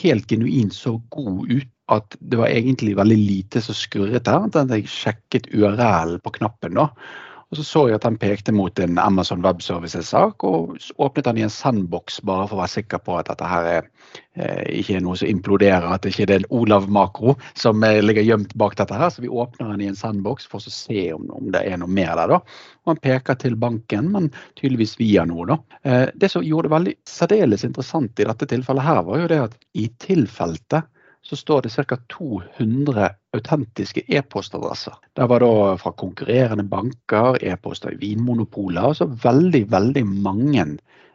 helt 0.00 0.30
genuint 0.30 0.72
så 0.74 0.96
god 1.12 1.50
ut 1.50 1.68
at 1.90 2.16
det 2.20 2.38
var 2.40 2.52
egentlig 2.52 2.94
veldig 2.98 3.18
lite 3.18 3.62
som 3.64 3.76
skurret 3.76 4.28
der. 4.28 4.46
at 4.46 4.76
Jeg 4.76 4.90
sjekket 4.90 5.50
URL-en 5.54 6.20
på 6.22 6.38
knappen 6.38 6.78
da. 6.78 6.90
Og 7.50 7.58
så 7.58 7.64
så 7.66 7.80
jeg 7.88 7.96
at 7.98 8.04
den 8.06 8.18
pekte 8.20 8.52
mot 8.54 8.78
en 8.78 8.98
Amazon 9.02 9.40
Web 9.42 9.58
Services-sak, 9.64 10.44
og 10.46 10.76
åpnet 11.02 11.26
den 11.26 11.40
i 11.40 11.42
en 11.42 11.50
sandbox 11.50 12.20
bare 12.22 12.44
for 12.46 12.54
å 12.54 12.60
være 12.60 12.72
sikker 12.76 13.00
på 13.02 13.16
at 13.18 13.26
dette 13.26 13.48
her 13.50 13.66
er, 13.66 13.88
eh, 14.38 14.60
ikke 14.78 15.00
er 15.00 15.02
noe 15.02 15.18
som 15.18 15.26
imploderer, 15.26 15.88
at 15.90 16.04
det 16.04 16.12
ikke 16.12 16.28
er 16.28 16.34
en 16.36 16.46
Olav-makro 16.60 17.34
som 17.58 17.82
eh, 17.82 17.98
ligger 18.04 18.28
gjemt 18.28 18.54
bak 18.54 18.76
dette 18.78 18.94
her. 18.94 19.10
Så 19.10 19.24
vi 19.24 19.32
åpner 19.42 19.72
den 19.72 19.82
i 19.82 19.90
en 19.90 19.98
sandbox 19.98 20.46
for 20.46 20.62
å 20.62 20.74
se 20.76 21.08
om, 21.16 21.26
om 21.34 21.50
det 21.50 21.64
er 21.66 21.82
noe 21.82 21.90
mer 21.90 22.14
der. 22.20 22.36
da. 22.36 22.38
Og 22.86 22.94
han 22.94 23.02
peker 23.02 23.40
til 23.42 23.58
banken, 23.58 24.12
men 24.14 24.30
tydeligvis 24.60 24.94
via 25.02 25.26
noe. 25.26 25.48
da. 25.50 25.58
Eh, 25.82 26.06
det 26.14 26.30
som 26.30 26.46
gjorde 26.46 26.70
det 26.70 26.76
veldig 26.76 26.96
særdeles 27.16 27.66
interessant 27.66 28.22
i 28.22 28.30
dette 28.30 28.46
tilfellet 28.54 28.86
her, 28.86 29.02
var 29.10 29.24
jo 29.24 29.30
det 29.34 29.42
at 29.48 29.58
i 29.74 29.90
tilfeltet 29.98 30.86
så 31.22 31.36
står 31.36 31.62
det 31.62 31.70
ca. 31.70 31.96
200 32.18 33.08
autentiske 33.36 34.02
e-postadresser. 34.08 34.94
Det 35.12 35.26
var 35.28 35.44
da 35.44 35.76
fra 35.78 35.92
konkurrerende 35.92 36.64
banker, 36.64 37.38
e-poster 37.44 37.94
i 37.94 38.00
vinmonopoler. 38.00 38.90
Altså 38.90 39.06
veldig, 39.24 39.66
veldig 39.70 40.04
mange 40.06 40.66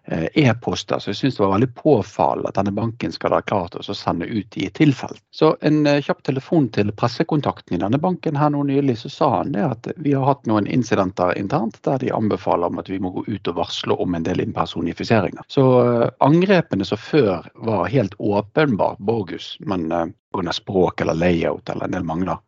e-poster. 0.07 0.99
Så 0.99 1.09
jeg 1.09 1.17
syns 1.17 1.37
det 1.37 1.43
var 1.43 1.53
veldig 1.55 1.71
påfallende 1.75 2.49
at 2.51 2.59
denne 2.59 2.73
banken 2.75 3.13
skal 3.13 3.33
ha 3.33 3.41
klart 3.41 3.75
å 3.75 3.95
sende 3.95 4.27
ut 4.29 4.57
i 4.57 4.67
et 4.67 4.75
tilfelle. 4.77 5.17
Så 5.33 5.55
en 5.65 5.85
eh, 5.87 6.01
kjapp 6.05 6.23
telefon 6.27 6.67
til 6.75 6.91
pressekontakten 6.93 7.77
i 7.77 7.81
denne 7.81 7.99
banken 8.01 8.37
her 8.37 8.51
nå 8.53 8.63
nylig, 8.69 8.97
så 9.01 9.09
sa 9.09 9.29
han 9.37 9.55
det 9.55 9.65
at 9.65 9.89
vi 9.97 10.13
har 10.13 10.27
hatt 10.27 10.45
noen 10.49 10.67
incidenter 10.67 11.33
internt 11.39 11.81
der 11.87 11.99
de 12.03 12.13
anbefaler 12.13 12.69
om 12.69 12.81
at 12.81 12.89
vi 12.91 12.99
må 13.01 13.11
gå 13.15 13.25
ut 13.27 13.51
og 13.51 13.59
varsle 13.61 13.97
om 14.01 14.15
en 14.15 14.27
del 14.27 14.43
impersonifiseringer. 14.45 15.45
Så 15.51 15.65
eh, 15.81 16.07
angrepene 16.25 16.87
som 16.87 17.01
før 17.01 17.49
var 17.67 17.89
helt 17.91 18.17
åpenbart 18.19 19.01
bogus, 19.01 19.55
men 19.59 19.91
eh, 19.91 20.07
pga. 20.35 20.53
språk 20.53 21.01
eller 21.01 21.17
layout 21.17 21.69
eller 21.69 21.89
en 21.89 21.97
del 21.97 22.07
mangler, 22.07 22.41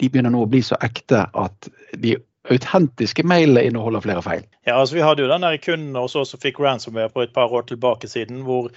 de 0.00 0.08
begynner 0.10 0.32
nå 0.34 0.42
å 0.42 0.50
bli 0.50 0.62
så 0.64 0.78
ekte 0.82 1.26
at 1.38 1.68
de 2.00 2.16
autentiske 2.50 3.22
mailene 3.22 3.68
inneholder 3.68 4.02
flere 4.02 4.22
feil. 4.24 4.42
Ja, 4.66 4.80
altså 4.80 4.96
Vi 4.96 5.04
hadde 5.04 5.22
jo 5.22 5.30
den 5.30 5.44
der 5.44 5.60
kunden 5.62 5.98
også 5.98 6.24
som 6.26 6.40
fikk 6.42 6.58
ransomware 6.62 7.12
på 7.12 7.22
et 7.22 7.34
par 7.34 7.52
år 7.54 7.68
tilbake 7.68 8.08
siden, 8.10 8.42
hvor 8.46 8.70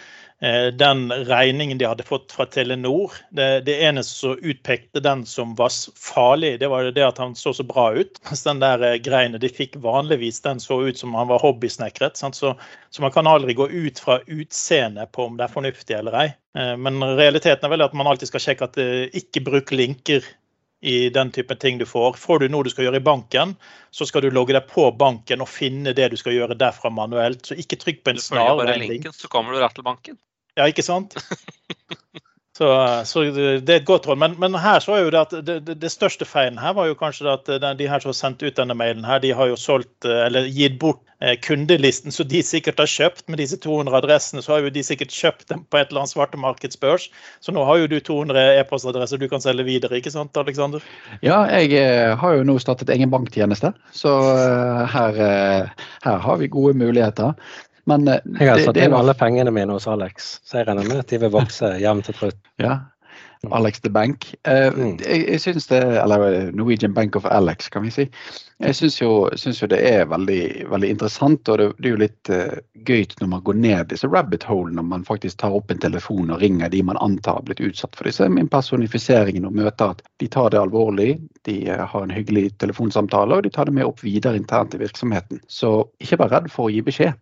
eh, 0.45 0.69
den 0.69 1.07
regningen 1.25 1.79
de 1.81 1.88
hadde 1.89 2.05
fått 2.05 2.36
fra 2.36 2.45
Telenor 2.45 3.15
Det, 3.34 3.65
det 3.65 3.79
eneste 3.88 4.19
som 4.19 4.38
utpekte 4.38 5.01
den 5.01 5.25
som 5.25 5.55
var 5.57 5.74
farlig, 5.98 6.60
det 6.62 6.69
var 6.69 6.91
det 6.91 7.07
at 7.07 7.22
han 7.22 7.34
så 7.36 7.53
så 7.57 7.65
bra 7.65 7.91
ut. 7.98 8.22
Mens 8.29 8.45
den 8.45 8.62
der 8.62 8.86
eh, 8.86 9.00
greiene 9.01 9.41
de 9.41 9.50
fikk 9.50 9.79
vanligvis, 9.81 10.43
den 10.45 10.62
så 10.62 10.84
ut 10.86 11.01
som 11.01 11.17
han 11.17 11.34
var 11.34 11.41
hobbysnekret. 11.41 12.22
Så, 12.22 12.53
så 12.89 13.01
man 13.01 13.12
kan 13.12 13.27
aldri 13.27 13.57
gå 13.57 13.69
ut 13.69 14.00
fra 14.00 14.22
utseendet 14.27 15.12
på 15.12 15.25
om 15.25 15.38
det 15.38 15.50
er 15.50 15.57
fornuftig 15.57 15.98
eller 15.98 16.22
ei. 16.22 16.31
Eh, 16.57 16.75
men 16.77 17.01
realiteten 17.17 17.65
er 17.65 17.74
vel 17.74 17.89
at 17.89 17.98
man 17.98 18.13
alltid 18.13 18.29
skal 18.29 18.45
sjekke 18.45 18.69
at 18.69 18.81
eh, 18.81 19.05
ikke 19.17 19.41
bruk 19.50 19.74
linker 19.74 20.22
i 20.82 21.10
den 21.10 21.32
typen 21.32 21.58
ting 21.58 21.77
du 21.77 21.86
får. 21.86 22.17
Får 22.20 22.39
du 22.39 22.48
noe 22.51 22.65
du 22.65 22.70
skal 22.74 22.88
gjøre 22.88 23.01
i 23.01 23.05
banken, 23.05 23.55
så 23.96 24.05
skal 24.05 24.25
du 24.25 24.29
logge 24.34 24.53
deg 24.53 24.67
på 24.70 24.89
banken 25.00 25.41
og 25.41 25.50
finne 25.50 25.96
det 25.98 26.12
du 26.13 26.17
skal 26.20 26.36
gjøre 26.36 26.58
derfra 26.60 26.91
manuelt. 26.94 27.46
Så 27.48 27.58
ikke 27.60 27.79
trykk 27.82 28.03
på 28.03 28.13
en 28.13 28.22
Du 28.22 28.25
følger 28.27 28.62
bare 28.62 28.77
linken, 28.84 29.15
så 29.15 29.32
kommer 29.32 29.55
du 29.55 29.63
rett 29.63 29.75
til 29.77 29.88
banken. 29.88 30.20
Ja, 30.55 30.67
ikke 30.70 30.86
sant? 30.86 31.17
Så, 32.56 32.68
så 33.04 33.24
det 33.36 33.68
er 33.68 33.82
et 33.82 33.88
godt 33.88 34.06
råd. 34.08 34.20
Men, 34.22 34.36
men 34.40 34.56
her 34.56 34.80
så 34.80 34.94
er 34.96 35.02
jo 35.04 35.10
det 35.12 35.24
at 35.26 35.34
det, 35.44 35.74
det, 35.82 35.90
største 35.92 36.24
feilen 36.24 36.60
her 36.62 36.78
var 36.78 36.88
jo 36.88 36.96
kanskje 36.96 37.28
at 37.28 37.50
de 37.52 37.90
her 37.92 38.00
som 38.00 38.14
har 38.14 38.16
sendt 38.16 38.46
ut 38.46 38.56
denne 38.56 38.78
mailen 38.80 39.04
her, 39.04 39.20
de 39.20 39.34
har 39.36 39.52
jo 39.52 39.58
solgt 39.60 40.08
eh, 40.08 40.22
eller 40.30 40.48
gitt 40.48 40.78
bort 40.80 41.02
eh, 41.20 41.36
kundelisten 41.44 42.16
som 42.16 42.30
de 42.32 42.40
sikkert 42.48 42.80
har 42.80 42.88
kjøpt. 42.88 43.26
Med 43.28 43.42
disse 43.44 43.60
200 43.60 44.00
adressene 44.00 44.46
så 44.46 44.56
har 44.56 44.64
jo 44.64 44.72
de 44.72 44.86
sikkert 44.88 45.12
kjøpt 45.12 45.50
dem 45.52 45.66
på 45.68 45.82
et 45.82 45.92
eller 45.92 46.06
annet 46.06 46.14
svartemarkedsbørs. 46.14 47.10
Så 47.44 47.56
nå 47.56 47.68
har 47.68 47.82
jo 47.82 47.92
du 47.92 48.00
200 48.00 48.48
e-postadresser 48.62 49.20
du 49.20 49.28
kan 49.32 49.44
selge 49.44 49.68
videre, 49.68 50.00
ikke 50.00 50.16
sant 50.16 50.40
Alexander? 50.40 50.88
Ja, 51.28 51.44
jeg 51.60 51.76
eh, 51.76 52.16
har 52.16 52.40
jo 52.40 52.48
nå 52.48 52.56
startet 52.64 52.96
egen 52.96 53.12
banktjeneste, 53.12 53.76
så 53.92 54.16
eh, 54.32 54.84
her, 54.96 55.24
eh, 55.28 55.88
her 56.08 56.28
har 56.30 56.40
vi 56.40 56.54
gode 56.56 56.80
muligheter. 56.80 57.36
Men 57.86 58.08
eh, 58.08 58.20
Jeg 58.39 58.50
har 58.50 58.65
satt 58.65 58.82
inn 58.82 58.98
alle 58.98 59.13
pengene 59.18 59.54
mine 59.54 59.77
hos 59.77 59.88
Alex, 59.88 60.36
så 60.46 60.62
jeg 60.62 60.70
regner 60.70 60.88
med 60.89 61.04
at 61.04 61.13
de 61.13 61.22
vil 61.22 61.34
vokse 61.34 61.75
jevnt 61.86 62.12
og 62.12 62.20
trutt. 62.22 62.42
Ja. 62.62 62.80
Alex 63.51 63.80
the 63.80 63.89
Bank. 63.89 64.36
Uh, 64.48 64.72
Mm. 64.74 64.98
jeg, 65.00 65.27
jeg 65.30 65.42
synes 65.42 65.68
det, 65.68 65.77
eller 65.77 66.51
Norwegian 66.51 66.94
Bank 66.94 67.15
of 67.15 67.25
Alex, 67.25 67.70
kan 67.70 67.84
vi 67.84 67.89
si. 67.89 68.10
Jeg 68.60 68.75
syns 68.75 69.01
jo, 69.01 69.30
syns 69.36 69.62
jo 69.62 69.68
det 69.68 69.80
er 69.86 70.06
veldig, 70.06 70.65
veldig 70.72 70.89
interessant, 70.89 71.50
og 71.50 71.58
det, 71.58 71.68
det 71.77 71.89
er 71.89 71.94
jo 71.94 72.01
litt 72.01 72.32
uh, 72.32 72.56
gøy 72.88 73.06
når 73.22 73.27
man 73.27 73.44
går 73.44 73.60
ned 73.60 73.89
disse 73.92 74.08
rabbit 74.08 74.44
holene, 74.44 74.75
når 74.80 74.88
man 74.89 75.06
faktisk 75.06 75.38
tar 75.38 75.56
opp 75.56 75.72
en 75.72 75.84
telefon 75.84 76.32
og 76.32 76.42
ringer 76.42 76.70
de 76.70 76.82
man 76.84 76.98
antar 76.98 77.39
har 77.39 77.46
blitt 77.46 77.62
utsatt 77.62 77.96
for 77.96 78.08
disse 78.08 78.25
impersonifiseringen 78.25 79.46
og 79.46 79.60
møter 79.60 79.94
at 79.94 80.01
de 80.24 80.27
tar 80.32 80.50
det 80.56 80.62
alvorlig, 80.62 81.20
de 81.46 81.60
uh, 81.70 81.86
har 81.86 82.08
en 82.08 82.15
hyggelig 82.15 82.56
telefonsamtale 82.63 83.36
og 83.36 83.44
de 83.44 83.54
tar 83.54 83.70
det 83.70 83.75
med 83.77 83.86
opp 83.86 84.01
videre 84.04 84.39
internt 84.39 84.74
i 84.74 84.82
virksomheten. 84.82 85.44
Så 85.48 85.77
ikke 86.00 86.24
vær 86.24 86.34
redd 86.39 86.50
for 86.54 86.70
å 86.70 86.74
gi 86.74 86.82
beskjed. 86.86 87.13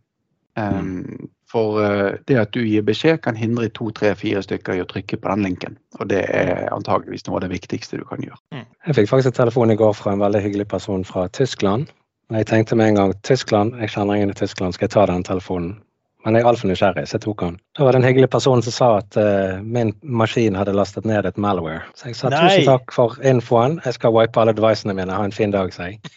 Um, 0.59 1.29
for 1.49 1.79
uh, 1.81 2.13
det 2.29 2.37
at 2.37 2.53
du 2.53 2.61
gir 2.65 2.85
beskjed 2.85 3.21
kan 3.25 3.37
hindre 3.37 3.69
to, 3.73 3.89
tre, 3.93 4.13
fire 4.17 4.41
stykker 4.45 4.77
i 4.77 4.83
å 4.83 4.89
trykke 4.89 5.17
på 5.21 5.29
den 5.31 5.45
linken. 5.47 5.77
Og 5.99 6.09
det 6.09 6.23
er 6.33 6.67
antageligvis 6.73 7.27
noe 7.27 7.39
av 7.39 7.45
det 7.45 7.53
viktigste 7.53 8.01
du 8.01 8.05
kan 8.09 8.21
gjøre. 8.25 8.65
Jeg 8.87 8.97
fikk 8.97 9.11
faktisk 9.11 9.33
en 9.33 9.41
telefon 9.43 9.73
i 9.73 9.77
går 9.79 9.93
fra 9.97 10.13
en 10.13 10.23
veldig 10.23 10.41
hyggelig 10.45 10.67
person 10.73 11.05
fra 11.07 11.27
Tyskland. 11.33 11.89
Og 12.31 12.39
jeg 12.39 12.49
tenkte 12.49 12.77
med 12.79 12.93
en 12.93 13.01
gang 13.01 13.15
Tyskland, 13.27 13.75
jeg 13.81 13.93
kjenner 13.93 14.17
ingen 14.17 14.33
i 14.33 14.37
Tyskland, 14.37 14.73
skal 14.73 14.87
jeg 14.87 14.95
ta 14.95 15.07
den 15.09 15.25
telefonen? 15.27 15.75
Men 16.23 16.37
jeg 16.37 16.45
er 16.45 16.47
altfor 16.53 16.69
nysgjerrig, 16.71 17.03
så 17.09 17.17
jeg 17.17 17.23
tok 17.25 17.41
den. 17.43 17.57
Da 17.75 17.83
var 17.83 17.93
det 17.93 17.99
en 17.99 18.07
hyggelig 18.07 18.29
person 18.31 18.61
som 18.63 18.73
sa 18.73 18.87
at 19.01 19.17
uh, 19.19 19.59
min 19.59 19.91
maskin 20.01 20.55
hadde 20.55 20.75
lastet 20.75 21.05
ned 21.09 21.27
et 21.27 21.39
malware. 21.41 21.81
Så 21.99 22.07
jeg 22.09 22.15
sa 22.15 22.31
Nei. 22.31 22.39
tusen 22.47 22.69
takk 22.69 22.93
for 22.95 23.17
infoen, 23.27 23.81
jeg 23.83 23.97
skal 23.97 24.15
wipe 24.15 24.39
alle 24.39 24.55
devicene 24.55 24.95
mine, 24.95 25.11
ha 25.11 25.27
en 25.27 25.35
fin 25.35 25.51
dag, 25.51 25.73
sa 25.75 25.91
jeg. 25.91 25.99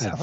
Ja. 0.00 0.16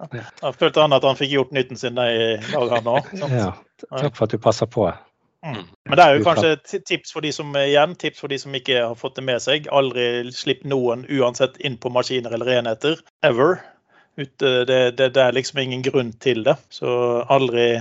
Da 0.42 0.52
følte 0.56 0.84
han 0.84 0.92
at 0.96 1.04
han 1.06 1.18
fikk 1.18 1.32
gjort 1.34 1.54
nytten 1.56 1.80
sin 1.80 1.98
i 1.98 2.36
dag, 2.50 2.76
han 2.76 2.92
òg. 2.92 3.08
Ja, 3.20 3.50
takk 3.88 4.16
for 4.18 4.26
at 4.28 4.34
du 4.34 4.38
passer 4.42 4.70
på. 4.70 4.88
Mm. 5.42 5.64
Men 5.90 5.98
det 5.98 6.04
er 6.04 6.16
jo 6.16 6.24
kanskje 6.26 6.52
et 6.54 6.72
tips 6.86 7.10
for 7.14 7.24
de 7.24 7.32
som 7.34 7.50
igjen, 7.58 7.96
tips 7.98 8.22
for 8.22 8.30
de 8.30 8.38
som 8.38 8.54
ikke 8.54 8.78
har 8.78 8.94
fått 8.98 9.16
det 9.18 9.24
med 9.26 9.42
seg. 9.42 9.66
Aldri 9.74 10.30
slipp 10.34 10.62
noen 10.70 11.02
uansett 11.10 11.58
inn 11.66 11.78
på 11.82 11.90
maskiner 11.90 12.36
eller 12.36 12.52
enheter. 12.60 13.00
Ever. 13.26 13.58
Ut, 14.20 14.28
det, 14.38 14.68
det, 14.98 15.08
det 15.16 15.22
er 15.22 15.32
liksom 15.34 15.58
ingen 15.62 15.82
grunn 15.82 16.12
til 16.22 16.44
det. 16.46 16.54
Så 16.70 16.92
aldri, 17.32 17.72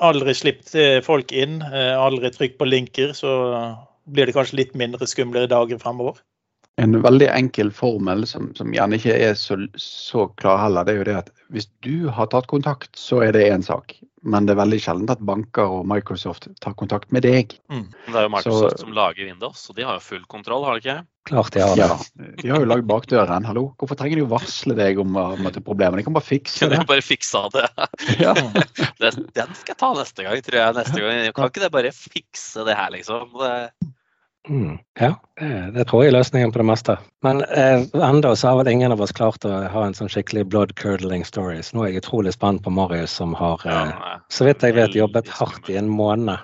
aldri 0.00 0.34
slipp 0.34 0.64
folk 1.06 1.30
inn. 1.36 1.60
eh, 1.68 1.92
Aldri 1.94 2.32
trykk 2.34 2.58
på 2.58 2.66
linker, 2.66 3.12
så 3.14 3.30
blir 4.08 4.26
det 4.26 4.34
kanskje 4.34 4.58
litt 4.62 4.74
mindre 4.80 5.06
skumlere 5.06 5.50
dager 5.50 5.78
fremover. 5.78 6.18
En 6.78 6.94
veldig 7.02 7.26
enkel 7.34 7.72
formel 7.74 8.22
som, 8.30 8.52
som 8.54 8.70
gjerne 8.74 8.98
ikke 9.00 9.16
er 9.18 9.34
så, 9.38 9.56
så 9.82 10.28
klar 10.38 10.60
heller, 10.62 10.86
det 10.86 10.94
er 10.94 11.00
jo 11.00 11.06
det 11.08 11.16
at 11.24 11.32
hvis 11.50 11.66
du 11.82 12.06
har 12.12 12.28
tatt 12.30 12.46
kontakt, 12.50 12.92
så 12.98 13.22
er 13.26 13.32
det 13.34 13.48
én 13.50 13.64
sak. 13.66 13.96
Men 14.28 14.46
det 14.46 14.52
er 14.52 14.58
veldig 14.60 14.78
sjelden 14.82 15.10
at 15.10 15.20
banker 15.24 15.70
og 15.78 15.86
Microsoft 15.88 16.48
tar 16.62 16.74
kontakt 16.78 17.10
med 17.14 17.22
deg. 17.24 17.54
Mm. 17.72 17.84
Det 18.08 18.14
er 18.18 18.26
jo 18.26 18.30
Microsoft 18.34 18.76
Så- 18.76 18.82
som 18.84 18.92
lager 18.94 19.26
Windows, 19.30 19.62
og 19.70 19.76
de 19.78 19.86
har 19.86 19.96
jo 19.98 20.04
full 20.04 20.24
kontroll, 20.30 20.66
har 20.66 20.78
de 20.78 20.82
ikke? 20.84 20.96
Klart 21.28 21.50
de 21.52 21.60
har 21.62 21.74
det. 21.76 21.86
Ja, 21.88 22.28
de 22.42 22.48
har 22.52 22.62
jo 22.62 22.68
lagd 22.70 22.86
bakdøren. 22.88 23.44
Hallo, 23.44 23.74
hvorfor 23.78 23.98
trenger 24.00 24.16
de 24.20 24.26
å 24.26 24.30
varsle 24.30 24.74
deg 24.78 24.98
om, 25.02 25.16
om 25.16 25.44
det 25.50 25.62
er? 25.86 25.96
De 25.98 26.06
kan 26.06 26.14
bare 26.16 26.24
fikse 26.30 26.68
det. 26.70 26.78
de 26.78 26.88
bare 26.88 27.04
fiksa 27.04 27.46
det? 27.54 27.66
Ja. 28.24 28.34
det? 29.02 29.12
Den 29.36 29.54
skal 29.54 29.74
jeg 29.74 29.80
ta 29.82 29.92
neste 29.98 30.24
gang, 30.26 30.42
tror 30.46 30.60
jeg. 30.62 30.78
neste 30.78 31.02
gang. 31.04 31.32
Kan 31.36 31.50
ikke 31.52 31.64
det 31.66 31.72
bare 31.74 31.92
fikse 31.94 32.64
det 32.68 32.76
her, 32.78 32.90
liksom? 32.94 33.28
Det, 33.38 33.54
Mm, 34.48 34.78
ja, 35.00 35.14
det, 35.40 35.70
det 35.74 35.84
tror 35.88 36.04
jeg 36.04 36.12
er 36.12 36.16
løsningen 36.16 36.52
på 36.54 36.60
det 36.62 36.66
meste. 36.70 36.94
Men 37.26 37.42
eh, 37.44 37.84
enda 37.92 38.32
så 38.36 38.52
har 38.52 38.60
vel 38.60 38.70
ingen 38.72 38.94
av 38.94 39.02
oss 39.04 39.12
klart 39.12 39.44
å 39.44 39.52
ha 39.68 39.82
en 39.84 39.96
sånn 39.96 40.10
skikkelig 40.12 40.46
blood 40.48 40.74
curdling 40.78 41.24
story. 41.26 41.58
Så 41.64 41.76
nå 41.76 41.84
er 41.84 41.92
jeg 41.92 42.04
utrolig 42.04 42.32
spent 42.36 42.62
på 42.64 42.72
Marius, 42.72 43.18
som 43.20 43.34
har, 43.36 43.64
eh, 43.68 43.92
så 44.32 44.48
vidt 44.48 44.64
jeg 44.64 44.76
vet, 44.78 44.96
jobbet 44.96 45.28
hardt 45.40 45.68
i 45.68 45.76
en 45.80 45.90
måned 45.92 46.38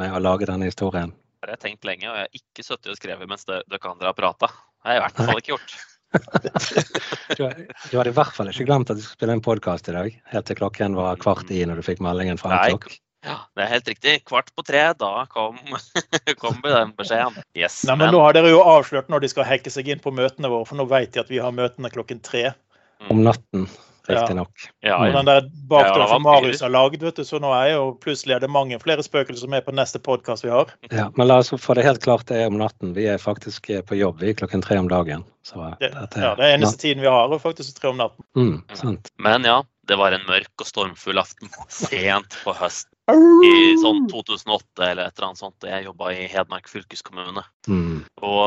med 0.00 0.16
å 0.16 0.22
lage 0.22 0.48
denne 0.48 0.70
historien. 0.70 1.12
Det 1.40 1.48
har 1.48 1.56
jeg 1.56 1.64
tenkt 1.66 1.88
lenge, 1.88 2.08
og 2.08 2.16
jeg 2.16 2.26
har 2.26 2.42
ikke 2.42 2.64
sittet 2.64 2.92
og 2.92 3.00
skrevet 3.00 3.28
mens 3.28 3.48
dere 3.48 3.92
andre 3.92 4.12
har 4.12 4.16
prata. 4.16 4.50
Det 4.50 4.88
har 4.88 4.96
jeg 4.96 5.00
i 5.00 5.06
hvert 5.06 5.22
fall 5.24 5.44
ikke 5.44 5.56
gjort. 5.56 5.78
Du, 6.10 7.44
du 7.46 7.92
hadde 7.94 8.10
i 8.10 8.14
hvert 8.16 8.34
fall 8.34 8.48
ikke 8.50 8.64
glemt 8.66 8.90
at 8.90 8.98
du 8.98 9.02
skulle 9.04 9.14
spille 9.14 9.34
en 9.36 9.42
podkast 9.44 9.86
i 9.86 9.94
dag, 9.94 10.16
helt 10.32 10.48
til 10.48 10.58
klokken 10.58 10.96
var 10.98 11.20
kvart 11.22 11.52
i 11.54 11.60
når 11.62 11.78
du 11.78 11.84
fikk 11.86 12.02
meldingen 12.02 12.40
fra. 12.40 12.56
Outlook. 12.56 12.88
Ja, 13.26 13.36
det 13.56 13.66
er 13.66 13.68
helt 13.74 13.88
riktig. 13.90 14.14
Kvart 14.24 14.48
på 14.56 14.64
tre, 14.64 14.86
da 14.96 15.26
kom, 15.28 15.58
kom 16.40 16.62
den 16.64 16.94
beskjeden. 16.96 17.36
Yes. 17.58 17.82
Nei, 17.88 17.98
men 18.00 18.14
nå 18.14 18.22
har 18.24 18.36
dere 18.36 18.52
jo 18.54 18.62
avslørt 18.64 19.12
når 19.12 19.26
de 19.26 19.32
skal 19.34 19.48
hacke 19.48 19.72
seg 19.72 19.90
inn 19.92 20.00
på 20.00 20.12
møtene 20.16 20.48
våre, 20.48 20.64
for 20.68 20.80
nå 20.80 20.88
vet 20.88 21.12
de 21.14 21.20
at 21.24 21.30
vi 21.32 21.40
har 21.42 21.52
møtene 21.52 21.92
klokken 21.92 22.22
tre. 22.24 22.50
Om 23.12 23.20
natten, 23.24 23.66
riktignok. 24.08 24.52
ja, 24.80 24.88
Ja, 24.88 25.06
ja. 25.06 25.12
den 25.18 25.28
der 25.28 25.42
Ja, 25.44 25.50
bakdøren 25.72 26.00
var 26.00 26.14
som 26.14 26.22
Marius 26.24 26.60
har 26.64 26.72
lagd, 26.72 27.02
vet 27.04 27.16
du, 27.20 27.24
så 27.24 27.40
nå 27.40 27.52
er 27.56 27.74
jo 27.74 27.82
plutselig 28.00 28.36
er 28.36 28.42
det 28.44 28.50
mange 28.52 28.78
flere 28.80 29.04
spøkelser 29.04 29.48
med 29.52 29.64
på 29.64 29.72
neste 29.76 30.00
podkast 30.00 30.44
vi 30.44 30.52
har. 30.52 30.72
Ja, 30.90 31.10
men 31.16 31.28
la 31.28 31.38
oss 31.40 31.52
få 31.52 31.76
det 31.76 31.84
helt 31.84 32.02
klart, 32.04 32.26
det 32.28 32.40
er 32.40 32.48
om 32.48 32.56
natten. 32.60 32.94
Vi 32.96 33.04
er 33.08 33.20
faktisk 33.20 33.68
eh, 33.70 33.82
på 33.84 33.96
jobb 34.00 34.20
vi 34.24 34.32
er 34.32 34.38
klokken 34.40 34.64
tre 34.64 34.80
om 34.80 34.88
dagen. 34.88 35.24
Så 35.44 35.60
eh, 35.60 35.76
Det, 35.80 35.92
dette 35.96 36.24
ja, 36.24 36.32
det 36.40 36.48
er 36.48 36.56
eneste 36.56 36.80
tiden 36.86 37.04
vi 37.04 37.12
har, 37.12 37.28
og 37.28 37.40
faktisk 37.44 37.80
tre 37.80 37.92
om 37.92 38.00
natten. 38.00 38.24
Mm, 38.36 38.56
sant. 38.76 39.12
Men 39.20 39.44
ja, 39.48 39.60
det 39.88 39.96
var 40.00 40.12
en 40.16 40.24
mørk 40.28 40.52
og 40.60 40.68
stormfull 40.68 41.20
aften 41.20 41.52
sent 41.82 42.36
på 42.44 42.56
høsten 42.56 42.96
i 43.46 43.76
sånn 43.80 44.06
2008 44.10 44.84
eller 44.86 45.08
et 45.08 45.16
eller 45.16 45.28
annet 45.28 45.40
sånt. 45.40 45.66
Jeg 45.66 45.86
jobba 45.86 46.10
i 46.14 46.26
Hedmark 46.30 46.68
fylkeskommune. 46.70 47.44
Mm. 47.68 48.02
Og 48.26 48.42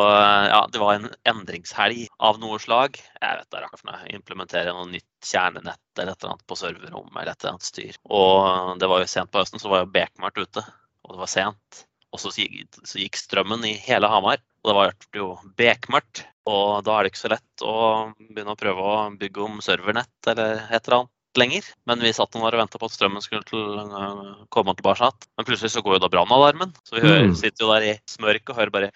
ja, 0.50 0.62
det 0.72 0.82
var 0.82 0.98
en 0.98 1.10
endringshelg 1.30 2.06
av 2.24 2.40
noe 2.42 2.60
slag. 2.64 3.00
Jeg 3.20 3.40
vet 3.40 3.50
det 3.50 3.62
er 3.62 3.72
for 3.74 3.90
noe. 3.92 4.02
Implementere 4.14 4.76
noe 4.76 4.90
nytt 4.92 5.10
kjernenett 5.24 6.02
eller 6.02 6.14
et 6.14 6.24
eller 6.24 6.36
annet 6.36 6.48
på 6.50 6.60
serverrommet 6.60 7.16
eller 7.16 7.34
et 7.34 7.44
eller 7.44 7.56
annet 7.56 7.70
styr. 7.70 7.98
Og 8.10 8.78
det 8.82 8.92
var 8.92 9.04
jo 9.04 9.10
sent 9.16 9.34
på 9.34 9.44
høsten, 9.44 9.64
så 9.64 9.72
var 9.72 9.84
jo 9.84 9.94
bekmørkt 9.96 10.44
ute. 10.44 10.66
Og 11.04 11.16
det 11.16 11.24
var 11.24 11.32
sent. 11.32 11.84
Og 12.14 12.22
så 12.22 12.30
gikk, 12.38 12.78
så 12.86 13.02
gikk 13.02 13.18
strømmen 13.18 13.66
i 13.66 13.74
hele 13.88 14.10
Hamar. 14.12 14.44
Og 14.64 14.70
det 14.70 14.78
var 14.78 14.94
jo 15.18 15.32
bekmørkt. 15.60 16.28
Og 16.50 16.84
da 16.86 16.98
er 16.98 17.06
det 17.06 17.14
ikke 17.14 17.24
så 17.24 17.32
lett 17.32 17.64
å 17.66 17.76
begynne 18.20 18.54
å 18.54 18.60
prøve 18.60 18.84
å 18.84 18.96
bygge 19.20 19.46
om 19.46 19.62
servernett 19.64 20.32
eller 20.32 20.66
et 20.68 20.82
eller 20.84 20.98
annet 21.02 21.14
lenger. 21.40 21.64
Men 21.90 22.00
vi 22.04 22.14
satt 22.14 22.32
der 22.36 22.44
og 22.44 22.62
venta 22.62 22.80
på 22.82 22.90
at 22.90 22.96
strømmen 22.96 23.24
skulle 23.24 23.44
til, 23.48 23.60
uh, 23.80 24.46
komme 24.54 24.76
tilbake. 24.78 25.10
Men 25.38 25.48
plutselig 25.48 25.72
så 25.74 25.84
går 25.86 25.98
jo 25.98 26.04
da 26.06 26.12
brannalarmen. 26.14 26.74
Så 26.84 26.98
vi 26.98 27.06
hører, 27.06 27.28
Mm. 27.30 27.36
sitter 27.36 27.66
jo 27.66 27.74
der 27.74 27.88
i 27.92 28.00
smørket 28.10 28.50
og 28.50 28.56
hører 28.60 28.72
bare 28.72 28.92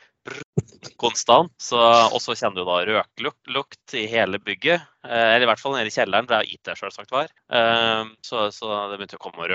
konstant. 1.01 1.51
Så, 1.61 1.77
og 1.77 2.19
så 2.23 2.35
kjenner 2.35 2.61
du 2.61 2.67
da 2.67 2.79
røklukt 2.87 3.95
i 3.97 4.05
hele 4.11 4.39
bygget. 4.39 4.81
Eh, 5.07 5.35
eller 5.35 5.47
i 5.47 5.49
hvert 5.51 5.61
fall 5.61 5.77
nede 5.77 5.91
i 5.91 5.95
kjelleren, 5.95 6.27
der 6.27 6.47
IT 6.47 6.73
selvsagt 6.75 7.11
var. 7.11 7.29
Eh, 7.51 8.03
så, 8.25 8.47
så 8.51 8.89
det 8.91 8.99
begynte 8.99 9.19
å 9.19 9.23
komme 9.23 9.47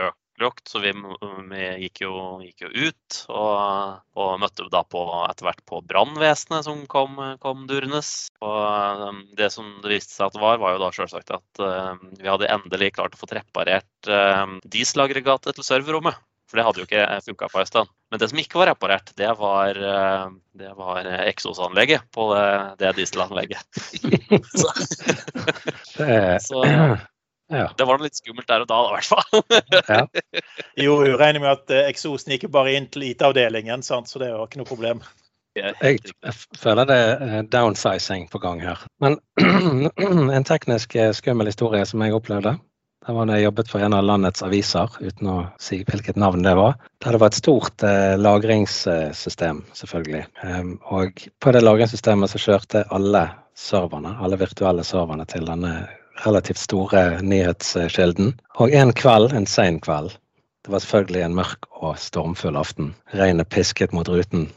røklukt, 0.42 0.68
så 0.68 0.80
vi, 0.82 0.92
vi 1.50 1.62
gikk, 1.84 2.02
jo, 2.04 2.40
gikk 2.42 2.64
jo 2.66 2.70
ut. 2.88 3.20
Og, 3.28 4.00
og 4.18 4.40
møtte 4.42 4.66
da 4.72 4.82
på, 4.84 5.04
etter 5.28 5.49
hvert 5.49 5.62
på 5.68 5.82
brannvesenet 5.87 6.66
som 6.66 6.84
kom, 6.90 7.20
kom 7.42 7.66
durnes. 7.70 8.30
Og 8.42 8.58
eh, 8.58 9.22
det 9.38 9.52
som 9.54 9.78
det 9.82 9.94
viste 9.94 10.14
seg 10.14 10.28
at 10.28 10.37
det 10.37 10.42
var, 10.42 10.61
var 10.62 10.75
jo 10.76 10.82
da 10.82 10.90
selvsagt 10.94 11.32
at 11.34 11.62
eh, 11.62 11.94
vi 12.20 12.28
hadde 12.28 12.50
endelig 12.50 12.92
klart 12.96 13.16
å 13.16 13.20
få 13.20 13.30
reparert 13.32 14.11
uh, 14.11 14.58
dieselaggregatet 14.68 15.56
til 15.56 15.64
serverrommet. 15.66 16.18
For 16.50 16.58
det 16.58 16.64
hadde 16.66 16.82
jo 16.82 16.84
ikke 16.84 17.20
funka 17.25 17.49
på 17.49 17.61
en 17.62 17.68
stund. 17.68 17.92
Men 18.12 18.20
det 18.20 18.28
som 18.28 18.40
ikke 18.42 18.58
var 18.61 18.68
reparert, 18.75 19.14
det 19.16 19.30
var, 19.38 19.78
det 20.61 20.72
var 20.76 21.06
eksosanlegget 21.25 22.11
på 22.12 22.26
det, 22.34 22.50
det 22.82 22.90
dieselanlegget. 22.99 23.80
Så, 24.52 24.68
så 26.44 26.61
ja. 27.52 27.68
det 27.78 27.87
var 27.88 27.99
noe 27.99 28.09
litt 28.09 28.18
skummelt 28.18 28.49
der 28.49 28.64
og 28.64 28.71
da, 28.71 28.80
i 28.82 28.94
hvert 28.97 29.11
fall. 29.12 29.26
ja. 29.94 30.04
Jo, 30.80 30.99
jeg 31.06 31.18
regner 31.21 31.44
med 31.44 31.52
at 31.52 31.75
eh, 31.75 31.88
eksosen 31.92 32.35
gikk 32.35 32.49
bare 32.54 32.75
inn 32.76 32.88
til 32.92 33.06
IT-avdelingen, 33.11 33.85
så 33.85 34.02
det 34.02 34.32
var 34.32 34.49
ikke 34.49 34.62
noe 34.62 34.71
problem. 34.71 35.04
Jeg, 35.52 36.00
føler 36.56 36.88
det 36.88 36.97
er 36.97 37.49
downsizing 37.52 38.28
på 38.32 38.40
gang 38.40 38.62
her. 38.64 38.80
Men 39.04 39.18
en 40.37 40.49
teknisk 40.49 40.97
eh, 40.97 41.12
skummel 41.16 41.50
historie 41.50 41.85
som 41.88 42.04
jeg 42.04 42.16
opplevde, 42.16 42.56
det 43.02 43.14
var 43.16 43.26
da 43.26 43.37
jeg 43.37 43.49
jobbet 43.49 43.71
for 43.73 43.82
en 43.82 43.97
av 43.99 44.04
landets 44.06 44.44
aviser, 44.47 44.92
uten 45.02 45.28
å 45.28 45.37
si 45.61 45.80
hvilket 45.82 46.21
navn 46.23 46.44
det 46.47 46.54
var. 46.54 46.76
Der 47.02 47.16
det 47.16 47.21
var 47.21 47.32
et 47.32 47.38
stort 47.40 47.82
eh, 47.87 48.14
lagringssystem, 48.14 49.64
selvfølgelig. 49.75 50.23
Um, 50.47 50.76
og 50.94 51.25
på 51.42 51.54
det 51.54 51.64
lagringssystemet 51.64 52.30
så 52.30 52.40
kjørte 52.44 52.85
alle 52.94 53.26
serverne, 53.59 54.14
alle 54.23 54.38
virtuelle 54.38 54.87
serverne 54.87 55.26
til 55.28 55.50
denne 55.50 55.75
relativt 56.26 56.60
store 56.62 57.20
nyhetskilden. 57.22 58.34
Og 58.62 58.74
en 58.74 58.92
kveld, 58.96 59.32
en 59.36 59.48
sen 59.48 59.80
kveld, 59.82 60.14
det 60.62 60.70
var 60.70 60.82
selvfølgelig 60.84 61.24
en 61.26 61.34
mørk 61.34 61.66
og 61.82 61.98
stormfull 61.98 62.56
aften. 62.58 62.92
Regnet 63.18 63.50
pisket 63.50 63.92
mot 63.92 64.08
ruten. 64.08 64.48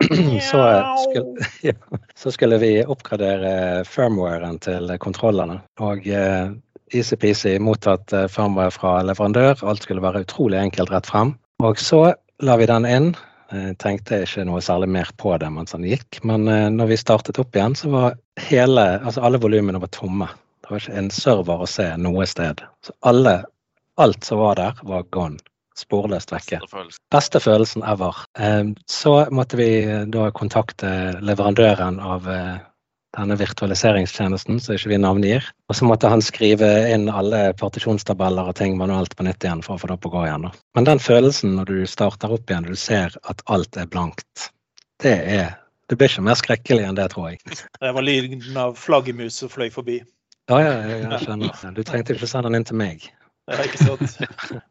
Så 0.50 0.60
skulle, 1.02 1.46
ja, 1.68 1.74
så 2.16 2.30
skulle 2.32 2.56
vi 2.58 2.70
oppgradere 2.88 3.84
firmwaren 3.84 4.56
til 4.64 4.88
kontrollene. 4.96 5.58
Og 5.84 6.06
eh, 6.08 6.54
easy-peasy 6.96 7.58
mottatt 7.60 8.14
eh, 8.16 8.24
firmware 8.32 8.72
fra 8.72 8.94
leverandør. 9.04 9.60
Alt 9.60 9.84
skulle 9.84 10.00
være 10.00 10.24
utrolig 10.24 10.56
enkelt 10.62 10.92
rett 10.94 11.10
frem. 11.10 11.34
Og 11.60 11.76
så 11.78 12.14
la 12.40 12.56
vi 12.56 12.70
den 12.70 12.88
inn. 12.88 13.10
Jeg 13.52 13.76
tenkte 13.82 14.22
ikke 14.24 14.46
noe 14.48 14.62
særlig 14.64 14.88
mer 14.94 15.10
på 15.20 15.34
det 15.42 15.52
mens 15.52 15.74
den 15.76 15.84
gikk. 15.84 16.22
Men 16.24 16.48
eh, 16.48 16.68
når 16.72 16.94
vi 16.94 17.02
startet 17.04 17.40
opp 17.42 17.56
igjen, 17.56 17.76
så 17.76 17.92
var 17.92 18.16
hele, 18.48 18.86
altså 19.02 19.26
alle 19.26 19.42
volumene 19.42 19.82
var 19.84 19.92
tomme. 19.92 20.30
Det 20.70 20.76
var 20.76 20.82
ikke 20.84 20.98
en 21.02 21.10
server 21.10 21.62
å 21.64 21.66
se 21.66 21.84
noe 21.98 22.24
sted. 22.30 22.60
Så 22.86 22.92
alle, 23.10 23.40
alt 23.98 24.22
som 24.24 24.38
var 24.38 24.54
der, 24.60 24.76
var 24.86 25.02
gone. 25.10 25.40
sporløst 25.80 26.30
vekke. 26.30 26.60
beste 26.60 26.70
følelsen. 26.76 27.00
Beste 27.10 27.40
følelsen 27.40 27.82
ever. 27.88 28.16
Eh, 28.38 28.64
Så 28.86 29.26
måtte 29.34 29.56
vi 29.56 29.66
da 30.12 30.28
kontakte 30.30 30.90
leverandøren 31.24 31.98
av 31.98 32.28
eh, 32.28 32.58
denne 33.16 33.36
virtualiseringstjenesten, 33.40 34.60
som 34.60 34.76
ikke 34.76 34.92
vi 34.92 34.98
navngir. 35.02 35.48
Og 35.68 35.74
så 35.74 35.88
måtte 35.88 36.10
han 36.12 36.22
skrive 36.22 36.68
inn 36.92 37.08
alle 37.10 37.52
partisjonstabeller 37.58 38.52
og 38.52 38.54
ting 38.60 38.76
manuelt 38.78 39.16
på 39.16 39.26
nytt 39.26 39.42
igjen 39.42 39.64
for 39.66 39.74
å 39.74 39.82
få 39.82 39.90
det 39.90 39.96
opp 39.98 40.06
å 40.06 40.12
gå 40.14 40.24
igjen. 40.28 40.46
da. 40.46 40.52
Men 40.78 40.86
den 40.92 41.02
følelsen 41.02 41.56
når 41.56 41.64
du 41.72 41.80
starter 41.86 42.30
opp 42.36 42.50
igjen 42.50 42.68
du 42.70 42.76
ser 42.78 43.16
at 43.26 43.42
alt 43.50 43.76
er 43.76 43.90
blankt, 43.90 44.52
det 45.02 45.16
er 45.18 45.56
Det 45.90 45.96
blir 45.98 46.06
ikke 46.06 46.22
mer 46.22 46.36
skrekkelig 46.38 46.84
enn 46.86 46.94
det, 46.94 47.08
tror 47.10 47.32
jeg. 47.32 47.40
Det 47.82 47.90
var 47.96 48.04
lyden 48.06 48.56
av 48.56 48.76
flaggermus 48.78 49.40
som 49.42 49.50
fløy 49.50 49.72
forbi. 49.74 49.96
Ja, 50.50 50.58
ja, 50.58 50.74
ja, 50.82 50.98
jeg 51.06 51.22
skjønner. 51.24 51.72
Du 51.76 51.82
trengte 51.86 52.16
ikke 52.16 52.28
sende 52.28 52.50
den 52.50 52.60
inn 52.60 52.66
til 52.68 52.78
meg. 52.80 53.06
Er 53.50 53.62
ikke 53.64 53.80
sant. 53.82 54.18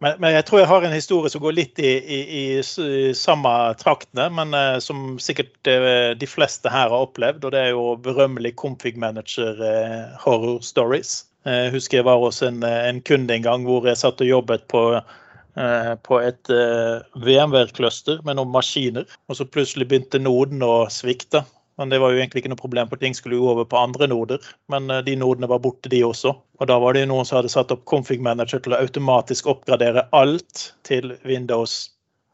Men, 0.04 0.20
men 0.20 0.36
jeg 0.36 0.46
tror 0.48 0.62
jeg 0.62 0.70
har 0.70 0.86
en 0.88 0.94
historie 0.96 1.32
som 1.32 1.42
går 1.44 1.56
litt 1.58 1.80
i, 1.84 1.94
i, 2.00 2.20
i 2.60 3.00
samme 3.18 3.54
traktene, 3.80 4.28
men 4.36 4.56
uh, 4.56 4.78
som 4.84 5.18
sikkert 5.20 5.56
uh, 5.68 6.12
de 6.20 6.30
fleste 6.30 6.72
her 6.72 6.92
har 6.92 7.08
opplevd. 7.08 7.48
Og 7.48 7.56
det 7.56 7.64
er 7.64 7.74
jo 7.74 7.96
berømmelig 8.04 8.54
config 8.60 9.00
manager 9.00 9.60
uh, 9.60 10.16
horror 10.24 10.62
stories. 10.64 11.22
Eh, 11.48 11.66
Jeg 11.66 11.72
husker 11.72 12.00
jeg 12.00 12.06
var 12.06 12.20
hos 12.20 12.42
en, 12.44 12.64
eh, 12.64 12.90
en 12.90 13.02
kunde 13.02 13.34
en 13.34 13.46
gang 13.46 13.64
hvor 13.64 13.86
jeg 13.88 13.98
satt 13.98 14.22
og 14.22 14.28
jobbet 14.28 14.66
på, 14.68 14.82
eh, 14.96 15.94
på 16.04 16.20
et 16.20 16.50
eh, 16.52 17.00
VMware-cluster 17.16 18.20
med 18.28 18.36
noen 18.36 18.52
maskiner, 18.52 19.08
og 19.30 19.40
så 19.40 19.48
plutselig 19.48 19.88
begynte 19.88 20.20
noden 20.20 20.62
å 20.66 20.90
svikte. 20.92 21.46
Men 21.80 21.90
det 21.94 22.02
var 22.04 22.12
jo 22.12 22.20
egentlig 22.20 22.44
ikke 22.44 22.52
noe 22.52 22.60
problem, 22.60 22.90
for 22.92 23.00
ting 23.00 23.14
skulle 23.16 23.38
jo 23.40 23.48
over 23.54 23.64
på 23.72 23.78
andre 23.80 24.08
noder. 24.12 24.44
Men 24.72 24.90
eh, 24.92 25.00
de 25.08 25.16
nodene 25.20 25.48
var 25.48 25.62
borte, 25.64 25.90
de 25.92 26.02
også. 26.04 26.34
Og 26.60 26.68
da 26.68 26.76
var 26.84 26.94
det 26.98 27.06
jo 27.06 27.12
noen 27.14 27.28
som 27.30 27.40
hadde 27.40 27.52
satt 27.54 27.72
opp 27.72 27.86
config 27.88 28.20
manager 28.26 28.60
til 28.66 28.76
å 28.76 28.82
automatisk 28.84 29.48
oppgradere 29.48 30.04
alt 30.20 30.74
til 30.88 31.16
Windows. 31.24 31.78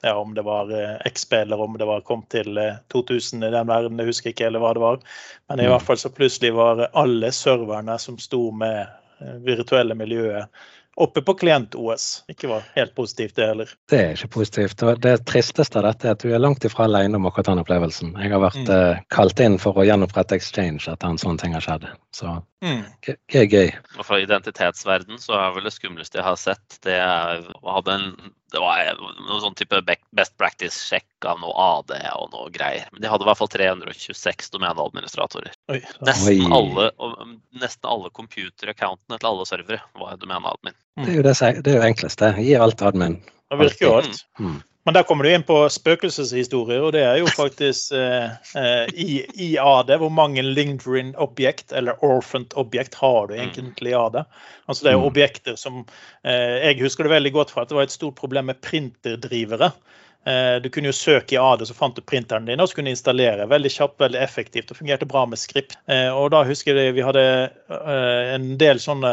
Ja, 0.06 0.16
om 0.22 0.34
det 0.38 0.44
var 0.46 0.70
eh, 0.74 0.98
XP 1.10 1.34
eller 1.44 1.62
om 1.62 1.78
det 1.78 1.86
var 1.90 2.02
kom 2.06 2.25
til 2.34 2.58
eh, 2.62 2.75
2000 2.94 3.46
i 3.48 3.52
den 3.54 3.70
verden, 3.70 4.02
jeg 4.02 4.10
husker 4.12 4.34
ikke 4.34 4.50
eller 4.50 4.62
hva 4.66 4.74
det 4.78 4.84
var. 4.84 5.00
Men 5.50 5.62
i 5.62 5.66
Mm. 5.66 5.72
hvert 5.75 5.86
fall 5.88 6.02
så 6.02 6.12
plutselig 6.14 6.52
var 6.58 6.88
alle 6.94 7.32
serverne 7.34 7.96
som 8.02 8.18
sto 8.22 8.52
med 8.52 8.82
eh, 9.22 9.38
virtuelle 9.46 9.96
miljøet 9.98 10.50
oppe 10.98 11.22
på 11.22 11.34
klient-OS. 11.42 12.24
Ikke 12.32 12.48
var 12.48 12.64
helt 12.75 12.94
positivt, 12.96 13.36
det 13.36 13.48
heller. 13.50 13.72
Det 13.92 14.00
er 14.00 14.14
ikke 14.16 14.30
positivt. 14.38 14.84
Og 14.88 15.02
det 15.04 15.16
tristeste 15.28 15.80
av 15.82 15.90
dette 15.90 16.08
er 16.08 16.16
at 16.16 16.24
du 16.24 16.30
er 16.34 16.40
langt 16.40 16.64
ifra 16.68 16.86
alene 16.88 17.20
om 17.20 17.25
akkurat 17.28 17.50
den 17.52 17.60
opplevelsen. 17.64 18.14
Jeg 18.22 18.32
har 18.32 18.40
vært 18.40 18.62
Mm. 18.68 18.74
eh, 18.75 19.02
kalt 19.12 19.40
inn 19.40 19.58
for 19.58 19.74
å 19.75 19.84
gjenopprette 19.86 20.36
Exchange 20.36 20.88
etter 20.88 21.08
en 21.10 21.18
sånn 21.18 21.38
ting 21.38 21.54
har 21.54 21.62
skjedd. 21.62 21.88
Så 22.14 22.42
Mm. 22.65 22.86
er 23.38 23.45
gøy. 23.51 23.69
Og 24.00 24.07
fra 24.07 24.17
identitetsverden 24.24 25.22
så 25.22 25.38
er 25.38 25.53
vel 25.53 25.67
det 25.67 25.75
skumleste 25.75 26.17
jeg 26.17 26.25
har 26.25 26.39
sett, 26.41 26.79
det 26.86 26.98
er 26.98 27.45
hadde 27.69 28.00
en 28.00 28.10
det 28.55 28.62
var 28.62 29.00
noe 29.25 29.39
sånn 29.43 29.55
type 29.57 29.79
best 30.15 30.36
practice-sjekk 30.39 31.27
av 31.27 31.41
noe 31.41 31.51
AD 31.60 31.91
og 32.15 32.29
noe 32.31 32.51
greier. 32.53 32.88
Men 32.93 33.03
de 33.03 33.10
hadde 33.12 33.25
i 33.25 33.27
hvert 33.27 33.39
fall 33.41 33.51
326 33.51 34.53
domeneadministratorer. 34.53 35.57
Nesten 36.07 36.53
alle, 36.55 36.88
og, 36.95 37.17
um, 37.19 37.34
nesten 37.60 37.89
alle 37.91 38.12
computer-accountene 38.15 39.19
til 39.19 39.31
alle 39.31 39.48
servere 39.50 39.81
var 40.00 40.22
domeneadmin. 40.22 40.77
Det 41.01 41.10
er 41.12 41.19
jo 41.19 41.25
det, 41.25 41.36
det 41.65 41.74
er 41.74 41.81
jo 41.81 41.89
enkleste. 41.89 42.31
Gi 42.39 42.55
alt 42.67 42.86
admin. 42.86 43.19
Det 43.51 43.60
virker 43.60 43.88
jo 43.88 43.93
alt. 43.98 44.24
Mm. 44.39 44.62
Men 44.86 44.94
der 44.94 45.04
kommer 45.04 45.25
du 45.25 45.32
inn 45.34 45.44
på 45.46 45.56
spøkelseshistorier, 45.74 46.84
og 46.86 46.92
det 46.94 47.01
er 47.01 47.15
jo 47.18 47.30
faktisk 47.34 47.96
eh, 47.98 48.36
eh, 48.54 48.92
i, 48.94 49.24
i 49.42 49.48
AD. 49.58 49.96
Hvor 49.98 50.12
mange 50.13 50.44
lingering 50.46 51.15
objekt, 51.18 51.74
eller 51.74 51.98
orphaned 52.06 52.54
objekt, 52.54 52.94
har 53.01 53.32
du 53.32 53.34
egentlig 53.34 53.96
i 53.96 53.98
AD? 53.98 54.20
Altså 54.70 54.86
Det 54.86 54.92
er 54.92 54.98
jo 55.00 55.01
Mm. 55.01 55.10
objekter 55.10 55.58
som 55.58 55.82
eh, 56.24 56.62
Jeg 56.70 56.82
husker 56.84 57.04
det 57.04 57.15
veldig 57.15 57.34
godt 57.34 57.51
fra 57.56 57.65
at 57.65 57.74
det 57.74 57.80
var 57.80 57.89
et 57.89 57.98
stort 57.98 58.15
problem 58.15 58.46
med 58.46 58.62
printerdrivere. 58.62 59.72
Eh, 60.25 60.58
Du 60.62 60.70
kunne 60.74 60.89
jo 60.89 60.96
søke 60.96 61.36
i 61.36 61.39
AD, 61.39 61.65
så 61.70 61.75
fant 61.77 61.96
du 61.96 62.01
printeren 62.01 62.48
din 62.50 62.60
og 62.60 62.70
så 62.70 62.77
kunne 62.77 62.89
du 62.89 62.96
installere. 62.96 63.46
Veldig 63.50 63.72
kjapt, 63.72 64.00
veldig 64.01 64.20
effektivt 64.22 64.72
og 64.74 64.79
fungerte 64.79 65.08
bra 65.10 65.25
med 65.29 65.38
skript. 65.41 65.77
Eh, 65.88 66.10
Og 66.10 66.32
da 66.34 66.44
husker 66.48 66.75
jeg 66.75 66.96
vi 66.98 67.05
hadde 67.05 67.24
eh, 67.70 68.34
en 68.34 68.58
del 68.62 68.82
sånne 68.82 69.12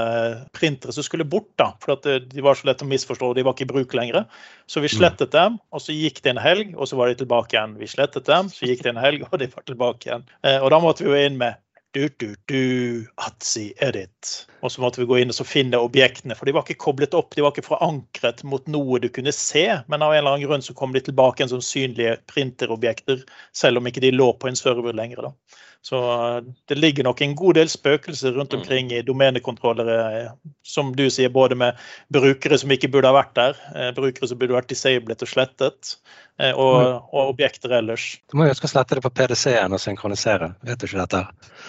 printere 0.57 0.92
som 0.92 1.04
skulle 1.04 1.28
bort, 1.28 1.50
da, 1.61 1.73
for 1.83 2.00
de 2.02 2.45
var 2.45 2.57
så 2.57 2.69
lett 2.71 2.82
å 2.82 2.89
misforstå, 2.89 3.32
og 3.32 3.37
de 3.37 3.45
var 3.45 3.56
ikke 3.56 3.69
i 3.69 3.73
bruk 3.75 3.95
lenger. 3.95 4.25
Så 4.67 4.80
vi 4.80 4.89
slettet 4.89 5.32
dem, 5.32 5.58
og 5.73 5.82
så 5.84 5.93
gikk 5.93 6.23
det 6.23 6.32
en 6.32 6.41
helg, 6.41 6.73
og 6.76 6.89
så 6.89 6.97
var 6.97 7.10
de 7.10 7.19
tilbake 7.21 7.56
igjen. 7.56 7.76
Vi 7.80 7.91
slettet 7.91 8.25
dem, 8.26 8.49
så 8.49 8.65
gikk 8.67 8.82
det 8.87 8.95
en 8.95 9.02
helg, 9.02 9.26
og 9.28 9.39
de 9.43 9.50
var 9.52 9.67
tilbake 9.69 10.08
igjen. 10.08 10.25
Og 10.63 10.71
da 10.73 10.78
måtte 10.80 11.04
vi 11.04 11.10
jo 11.10 11.19
inn 11.19 11.37
med 11.37 11.60
du, 11.93 12.08
du, 12.17 12.34
du, 12.49 13.06
Atzy 13.21 13.73
edit. 13.84 14.47
Og 14.63 14.71
så 14.71 14.83
måtte 14.83 15.03
vi 15.03 15.09
gå 15.11 15.19
inn 15.19 15.33
og 15.33 15.37
så 15.37 15.47
finne 15.47 15.81
objektene, 15.83 16.37
for 16.39 16.47
de 16.47 16.55
var 16.55 16.67
ikke 16.67 16.85
koblet 16.85 17.17
opp, 17.19 17.35
de 17.35 17.43
var 17.43 17.55
ikke 17.55 17.67
forankret 17.67 18.45
mot 18.47 18.69
noe 18.71 19.01
du 19.03 19.09
kunne 19.11 19.35
se, 19.35 19.65
men 19.91 20.07
av 20.07 20.15
en 20.15 20.21
eller 20.21 20.37
annen 20.37 20.47
grunn 20.47 20.63
så 20.63 20.77
kom 20.79 20.95
de 20.95 21.03
tilbake 21.03 21.43
igjen 21.43 21.51
som 21.51 21.65
synlige 21.67 22.15
printerobjekter, 22.31 23.25
selv 23.59 23.83
om 23.83 23.91
ikke 23.91 24.05
de 24.05 24.15
lå 24.15 24.31
på 24.39 24.51
en 24.51 24.59
server 24.59 24.95
lenger. 24.95 25.27
da. 25.27 25.59
Så 25.83 26.37
eh, 26.37 26.43
det 26.69 26.75
ligger 26.75 27.05
nok 27.05 27.21
en 27.21 27.35
god 27.35 27.55
del 27.59 27.69
spøkelser 27.69 28.37
rundt 28.39 28.55
omkring 28.55 28.93
i 28.93 29.03
domenekontrollere, 29.03 30.21
eh, 30.21 30.31
som 30.63 30.93
du 30.97 31.09
sier, 31.11 31.33
både 31.35 31.59
med 31.59 31.81
brukere 32.15 32.59
som 32.59 32.71
ikke 32.71 32.89
burde 32.93 33.11
ha 33.11 33.17
vært 33.17 33.35
der, 33.35 33.59
eh, 33.75 33.91
brukere 33.97 34.29
som 34.31 34.39
burde 34.39 34.55
vært 34.55 34.71
disablet 34.71 35.25
og 35.27 35.33
slettet, 35.33 35.97
og, 36.43 37.05
og 37.13 37.35
objekter 37.35 37.71
ellers. 37.77 38.17
Du 38.33 38.39
må 38.39 38.49
jo 38.49 38.55
huske 38.55 38.67
å 38.67 38.73
slette 38.73 38.97
det 38.97 39.03
på 39.05 39.13
PDC-en 39.15 39.77
og 39.77 39.83
synkronisere. 39.83 40.49
Vet 40.67 40.81
du 40.81 40.89
ikke 40.89 41.05
dette? 41.05 41.21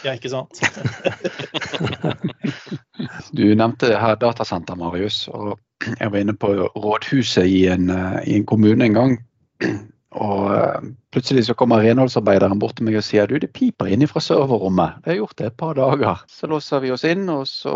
Ja, 0.08 0.16
ikke 0.16 0.32
sant? 0.32 0.64
Du 3.34 3.46
nevnte 3.58 3.96
her 3.98 4.18
datasenter, 4.22 4.78
Marius. 4.78 5.28
og 5.28 5.60
Jeg 6.00 6.12
var 6.12 6.20
inne 6.20 6.36
på 6.38 6.54
rådhuset 6.76 7.50
i 7.50 7.66
en, 7.74 7.90
eh, 7.90 8.20
i 8.28 8.38
en 8.38 8.46
kommune 8.46 8.86
en 8.86 8.94
gang. 8.94 9.18
Og 10.14 10.54
eh, 10.54 10.82
plutselig 11.14 11.48
så 11.48 11.56
kommer 11.58 11.82
renholdsarbeideren 11.82 12.60
bort 12.62 12.78
til 12.78 12.86
meg 12.88 13.00
og 13.00 13.06
sier 13.06 13.28
du, 13.30 13.40
det 13.42 13.50
piper 13.56 13.90
inne 13.90 14.08
fra 14.10 14.22
serverrommet. 14.22 15.02
Det 15.02 15.14
har 15.14 15.20
gjort 15.24 15.38
det 15.40 15.48
et 15.50 15.58
par 15.58 15.74
dager. 15.80 16.22
Så 16.30 16.50
låser 16.52 16.84
vi 16.84 16.94
oss 16.94 17.06
inn, 17.10 17.26
og 17.34 17.48
så 17.50 17.74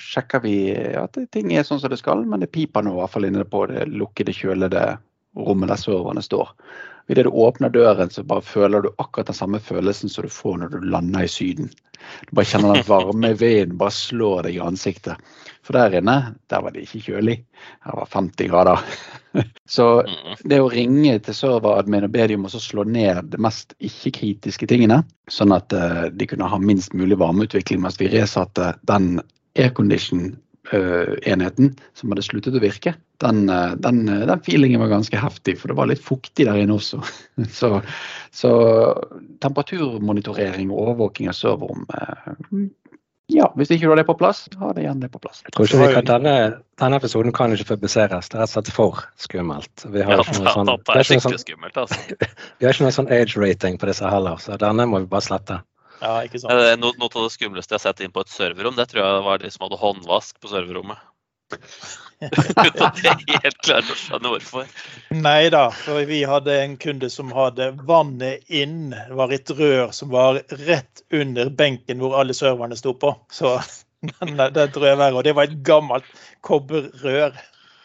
sjekker 0.00 0.42
vi 0.44 0.56
at 0.96 1.20
ting 1.34 1.52
er 1.52 1.66
sånn 1.68 1.82
som 1.82 1.92
det 1.92 2.00
skal, 2.00 2.24
men 2.24 2.40
det 2.40 2.52
piper 2.54 2.86
nå 2.86 2.96
i 2.96 3.00
hvert 3.02 3.12
fall 3.12 3.28
inne 3.28 3.44
på 3.44 3.66
det 3.70 3.86
lukkede, 3.92 4.34
kjølede 4.36 4.86
rommet 5.36 5.70
der 5.70 5.78
serverne 5.78 6.24
står. 6.24 6.54
Idet 7.08 7.24
du 7.26 7.30
åpner 7.30 7.72
døren, 7.72 8.10
så 8.10 8.22
bare 8.22 8.42
føler 8.44 8.82
du 8.84 8.90
akkurat 8.98 9.30
den 9.30 9.38
samme 9.38 9.60
følelsen 9.60 10.10
som 10.12 10.26
du 10.26 10.32
får 10.32 10.58
når 10.60 10.74
du 10.74 10.90
lander 10.92 11.26
i 11.26 11.30
Syden. 11.30 11.70
Du 12.28 12.34
bare 12.36 12.48
kjenner 12.48 12.74
den 12.74 12.86
varme 12.88 13.32
vinden 13.36 13.78
bare 13.80 13.92
slår 13.94 14.46
deg 14.46 14.56
i 14.56 14.62
ansiktet. 14.64 15.20
For 15.62 15.76
der 15.76 15.98
inne, 16.00 16.34
der 16.50 16.62
var 16.64 16.72
det 16.74 16.86
ikke 16.86 17.02
kjølig. 17.10 17.36
Her 17.84 17.98
var 17.98 18.08
50 18.10 18.48
grader. 18.50 18.84
Så 19.68 20.02
Mm. 20.02 20.36
det 20.44 20.60
å 20.60 20.70
ringe 20.72 21.18
til 21.22 21.34
serveradmin 21.34 22.04
og 22.04 22.10
be 22.14 22.26
dem 22.26 22.40
om 22.40 22.48
å 22.48 22.60
slå 22.62 22.84
ned 22.88 23.30
de 23.30 23.38
mest 23.38 23.74
ikke-kritiske 23.78 24.66
tingene, 24.66 25.04
sånn 25.30 25.52
at 25.54 25.72
eh, 25.72 26.08
de 26.10 26.26
kunne 26.26 26.48
ha 26.50 26.58
minst 26.58 26.94
mulig 26.94 27.18
varmeutvikling 27.20 27.80
mens 27.84 28.00
vi 28.00 28.08
resatte 28.10 28.74
den 28.90 29.20
aircondition-enheten 30.68 31.76
som 31.94 32.12
hadde 32.12 32.24
sluttet 32.24 32.54
å 32.54 32.62
virke, 32.62 32.94
den, 33.20 33.48
eh, 33.48 33.74
den, 33.76 34.08
eh, 34.08 34.26
den 34.26 34.40
feelingen 34.40 34.80
var 34.80 34.88
ganske 34.88 35.16
heftig, 35.16 35.58
for 35.58 35.68
det 35.68 35.76
var 35.76 35.86
litt 35.86 36.02
fuktig 36.02 36.46
der 36.46 36.56
inne 36.56 36.74
også. 36.74 37.02
Så, 37.50 37.82
så 38.30 38.50
temperaturmonitorering 39.40 40.70
og 40.70 40.82
overvåking 40.84 41.28
av 41.28 41.34
serverrom 41.34 41.86
eh, 41.88 42.68
ja, 43.30 43.46
hvis 43.54 43.70
ikke 43.70 43.86
du 43.86 43.92
har 43.92 44.00
det 44.00 44.06
på 44.08 44.16
plass, 44.18 44.48
ha 44.58 44.72
det 44.74 44.82
igjen 44.82 45.00
det 45.02 45.10
på 45.12 45.20
plass. 45.22 45.44
Jeg 45.46 45.54
tror 45.54 45.68
ikke 45.68 45.78
vi 45.78 45.92
kan, 45.94 46.06
denne, 46.08 46.32
denne 46.82 46.98
episoden 46.98 47.30
kan 47.32 47.52
ikke 47.54 47.76
publiseres. 47.76 48.26
Det 48.26 48.34
er 48.34 48.42
rett 48.42 48.50
og 48.50 48.56
slett 48.56 48.70
for 48.74 49.04
skummelt. 49.22 49.84
Vi 49.86 50.02
har 50.02 50.18
ikke 50.18 50.34
noe 50.40 50.54
sånn, 50.56 50.66
sånn, 50.66 50.72
altså. 51.70 52.00
vi 52.58 52.66
har 52.66 52.74
ikke 52.74 52.88
noe 52.88 52.96
sånn 52.96 53.12
age 53.14 53.38
rating 53.38 53.78
på 53.78 53.86
disse 53.86 54.10
heller, 54.10 54.40
så 54.42 54.58
denne 54.58 54.88
må 54.90 55.04
vi 55.04 55.10
bare 55.12 55.28
slette. 55.28 55.60
Ja, 56.00 56.16
ikke 56.24 56.40
sant? 56.40 56.52
Eh, 56.54 56.76
No, 56.80 56.92
noe 56.96 57.12
av 57.12 57.28
det 57.28 57.34
skumleste 57.36 57.74
jeg 57.76 57.80
har 57.80 57.86
sett 57.90 58.02
inn 58.04 58.12
på 58.14 58.24
et 58.24 58.32
serverrom, 58.32 58.76
det 58.78 58.88
tror 58.90 59.04
jeg 59.04 59.24
var 59.26 59.42
de 59.42 59.50
som 59.52 59.66
hadde 59.66 59.80
håndvask 59.80 60.40
på 60.40 60.52
serverrommet. 60.52 61.00
Uten 62.20 62.84
at 62.84 62.98
jeg 63.02 63.38
helt 63.42 63.60
klarer 63.64 63.90
å 63.90 63.98
skjønne 63.98 64.32
hvorfor. 64.34 64.66
Nei 65.16 65.50
da, 65.52 65.64
for 65.74 66.04
vi 66.06 66.20
hadde 66.28 66.54
en 66.62 66.76
kunde 66.80 67.10
som 67.10 67.32
hadde 67.34 67.72
vannet 67.88 68.44
inn, 68.46 68.94
var 69.16 69.32
et 69.34 69.50
rør 69.58 69.90
som 69.96 70.12
var 70.14 70.42
rett 70.66 71.02
under 71.16 71.50
benken 71.50 72.02
hvor 72.02 72.18
alle 72.20 72.36
serverne 72.36 72.78
sto 72.78 72.94
på. 72.94 73.14
Så 73.34 73.56
den, 74.20 74.36
den 74.38 74.74
tror 74.74 74.86
jeg 74.86 74.94
er 74.94 75.00
verre. 75.00 75.16
Og 75.18 75.26
det 75.26 75.34
var 75.38 75.48
et 75.48 75.58
gammelt 75.66 76.06
kobberrør. 76.46 77.34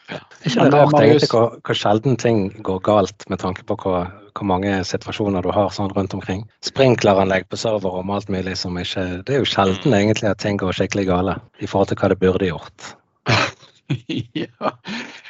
Er 0.10 0.22
ikke 0.46 0.62
Men, 0.62 0.72
det 0.72 0.80
rart 0.80 0.94
Marius- 0.94 1.06
egentlig 1.06 1.30
hvor, 1.32 1.56
hvor 1.66 1.78
sjelden 1.80 2.18
ting 2.22 2.42
går 2.64 2.80
galt, 2.86 3.30
med 3.30 3.42
tanke 3.42 3.64
på 3.66 3.78
hvor, 3.82 4.12
hvor 4.38 4.46
mange 4.46 4.84
situasjoner 4.86 5.42
du 5.42 5.50
har 5.56 5.72
sånn 5.74 5.94
rundt 5.96 6.14
omkring? 6.14 6.44
Sprinkleranlegg 6.66 7.48
på 7.50 7.58
serverrom 7.58 8.12
og 8.12 8.20
alt 8.20 8.30
mulig 8.30 8.58
som 8.60 8.78
ikke 8.78 9.24
Det 9.26 9.38
er 9.38 9.42
jo 9.42 9.50
sjelden 9.50 9.98
egentlig 9.98 10.30
at 10.30 10.44
ting 10.44 10.62
går 10.62 10.78
skikkelig 10.78 11.08
gale 11.10 11.40
i 11.60 11.68
forhold 11.68 11.90
til 11.90 12.02
hva 12.02 12.12
det 12.14 12.20
burde 12.22 12.52
gjort. 12.52 12.94
ja. 14.42 14.72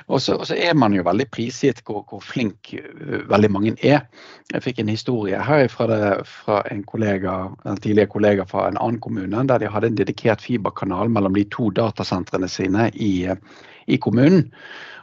Og 0.08 0.22
så, 0.22 0.36
er 0.54 0.76
man 0.78 0.94
jo 0.94 1.04
veldig 1.06 1.26
prisgitt 1.34 1.82
hvor, 1.86 2.04
hvor 2.10 2.22
flink 2.24 2.74
uh, 2.78 3.22
veldig 3.30 3.52
mange 3.52 3.74
er. 3.82 4.06
Jeg 4.54 4.64
fikk 4.64 4.82
en 4.82 4.92
historie 4.92 5.40
her 5.42 5.68
fra, 5.72 5.88
det, 5.90 6.10
fra 6.30 6.60
en 6.72 6.84
kollega, 6.88 7.38
en 7.66 7.80
tidligere 7.82 8.12
kollega 8.12 8.46
fra 8.50 8.68
en 8.70 8.78
annen 8.78 9.00
kommune, 9.02 9.48
der 9.50 9.64
de 9.64 9.72
hadde 9.72 9.90
en 9.92 9.98
dedikert 9.98 10.44
fiberkanal 10.46 11.10
mellom 11.10 11.34
de 11.36 11.48
to 11.52 11.72
datasentrene 11.74 12.50
sine 12.52 12.92
i, 12.94 13.14
uh, 13.32 13.64
i 13.88 14.00
kommunen. 14.02 14.50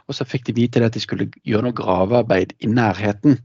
Og 0.07 0.17
så 0.17 0.27
fikk 0.27 0.49
de 0.49 0.57
vite 0.57 0.83
at 0.83 0.95
de 0.95 1.01
skulle 1.03 1.29
gjøre 1.47 1.67
noe 1.67 1.77
gravearbeid 1.77 2.55
i 2.59 2.69
nærheten. 2.71 3.39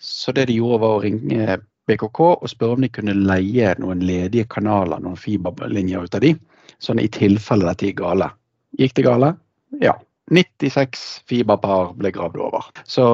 Så 0.00 0.32
det 0.36 0.48
de 0.48 0.58
gjorde, 0.58 0.80
var 0.82 0.96
å 0.96 1.02
ringe 1.04 1.58
BKK 1.88 2.20
og 2.26 2.50
spørre 2.50 2.78
om 2.78 2.84
de 2.84 2.92
kunne 2.92 3.16
leie 3.16 3.72
noen 3.80 4.04
ledige 4.04 4.48
kanaler, 4.52 5.00
noen 5.02 5.18
fiberlinjer 5.18 6.06
ut 6.06 6.14
av 6.16 6.24
de, 6.24 6.34
sånn 6.80 7.00
i 7.02 7.08
tilfelle 7.12 7.66
dette 7.68 7.88
gikk 7.88 8.00
gale. 8.02 8.30
Gikk 8.78 8.96
det 9.00 9.08
gale? 9.08 9.34
Ja. 9.82 9.96
96 10.30 11.00
fiberpar 11.26 11.90
ble 11.98 12.12
gravd 12.14 12.38
over. 12.38 12.68
Så 12.86 13.04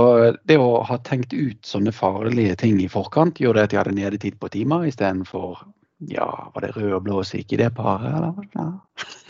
det 0.45 0.59
å 0.61 0.83
ha 0.85 0.99
tenkt 1.07 1.33
ut 1.33 1.63
sånne 1.65 1.95
farlige 1.97 2.59
ting 2.61 2.77
i 2.83 2.91
forkant, 2.93 3.41
gjorde 3.41 3.65
at 3.65 3.73
de 3.73 3.81
hadde 3.81 3.95
nedetid 3.97 4.37
på 4.43 4.51
timer 4.53 4.85
istedenfor 4.91 5.63
ja, 5.99 6.51
var 6.55 6.61
det 6.61 6.75
rød 6.77 6.93
og 6.93 7.05
blå 7.07 7.23
sikk 7.25 7.55
i 7.57 7.59
det 7.61 7.71
paret, 7.77 8.13
eller? 8.13 8.49
Ja. 8.55 8.67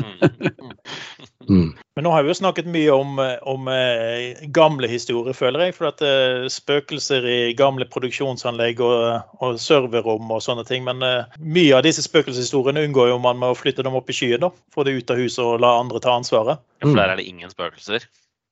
Mm. 0.03 0.73
Mm. 1.49 1.69
Men 1.95 2.05
nå 2.05 2.11
har 2.11 2.25
vi 2.27 2.33
jo 2.33 2.37
snakket 2.41 2.67
mye 2.67 2.91
om, 2.91 3.21
om 3.47 3.69
eh, 3.71 4.41
gamle 4.55 4.89
historier, 4.91 5.37
føler 5.37 5.63
jeg. 5.63 5.77
For 5.77 5.89
at 5.93 6.03
eh, 6.03 6.49
spøkelser 6.51 7.27
i 7.31 7.39
gamle 7.59 7.87
produksjonsanlegg 7.93 8.83
og, 8.83 9.31
og 9.39 9.61
serverrom 9.63 10.33
og 10.35 10.43
sånne 10.43 10.67
ting. 10.67 10.83
Men 10.89 11.05
eh, 11.07 11.39
mye 11.39 11.77
av 11.79 11.85
disse 11.87 12.03
spøkelseshistoriene 12.05 12.83
unngår 12.89 13.13
jo 13.13 13.21
man 13.23 13.39
med 13.39 13.55
å 13.55 13.59
flytte 13.59 13.87
dem 13.87 13.95
opp 13.99 14.11
i 14.11 14.17
skyen. 14.19 14.43
da, 14.43 14.51
Få 14.75 14.87
det 14.87 14.97
ut 14.99 15.15
av 15.15 15.23
huset 15.23 15.45
og 15.45 15.63
la 15.63 15.77
andre 15.79 16.03
ta 16.03 16.17
ansvaret. 16.19 16.63
Ja, 16.81 16.89
For 16.89 16.99
der 16.99 17.15
er 17.15 17.23
det 17.23 17.29
ingen 17.31 17.53
spøkelser. 17.53 18.09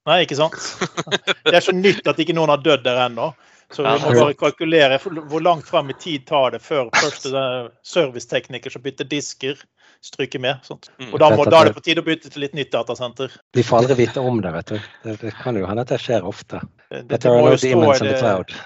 Nei, 0.07 0.21
ikke 0.27 0.39
sant? 0.39 0.57
Det 1.49 1.57
er 1.57 1.65
så 1.65 1.73
nytt 1.75 2.07
at 2.07 2.19
ikke 2.21 2.37
noen 2.37 2.53
har 2.53 2.63
dødd 2.63 2.85
der 2.87 3.07
ennå. 3.07 3.33
Så 3.75 3.83
vi 3.83 3.95
må 4.05 4.13
bare 4.15 4.35
kalkulere 4.39 4.99
hvor 5.03 5.43
langt 5.43 5.69
fram 5.69 5.91
i 5.91 5.97
tid 5.99 6.27
tar 6.31 6.55
det 6.55 6.61
før 6.63 6.93
første 6.95 7.47
servicetekniker 7.87 8.71
som 8.71 8.85
bytter 8.85 9.09
disker, 9.11 9.59
stryker 10.05 10.43
med. 10.43 10.63
Sånt. 10.67 10.91
Mm. 11.01 11.11
Og 11.13 11.19
da, 11.23 11.33
må, 11.35 11.49
da 11.51 11.65
er 11.65 11.73
det 11.73 11.79
på 11.79 11.83
tide 11.89 12.05
å 12.05 12.07
bytte 12.07 12.31
til 12.31 12.47
litt 12.47 12.55
nytt 12.55 12.71
datasenter. 12.75 13.35
De 13.57 13.67
får 13.67 13.83
aldri 13.83 13.99
vite 14.05 14.23
om 14.23 14.39
det, 14.45 14.55
vet 14.55 14.75
du. 14.75 14.79
Det, 15.07 15.19
det 15.25 15.35
kan 15.41 15.59
jo 15.59 15.67
hende 15.67 15.87
at 15.87 15.91
det 15.91 16.01
skjer 16.05 16.27
ofte. 16.29 16.63
Det, 16.95 17.03
det 17.11 17.35
må 17.35 17.51
jo 17.51 17.61
stå 17.61 17.99
i 17.99 18.15
det, 18.15 18.63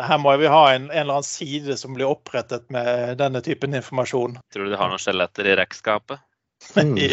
her 0.00 0.18
må 0.18 0.32
vi 0.40 0.48
ha 0.48 0.62
en, 0.72 0.86
en 0.88 1.02
eller 1.02 1.18
annen 1.18 1.26
side 1.26 1.76
som 1.76 1.92
blir 1.92 2.08
opprettet 2.08 2.64
med 2.72 3.18
denne 3.20 3.42
typen 3.44 3.74
informasjon. 3.76 4.38
Tror 4.54 4.64
du 4.64 4.72
de 4.72 4.78
har 4.80 4.88
noen 4.88 5.02
skjeletter 5.02 5.50
i 5.52 5.56
rekkskapet? 5.60 6.22
Mm. 6.76 6.98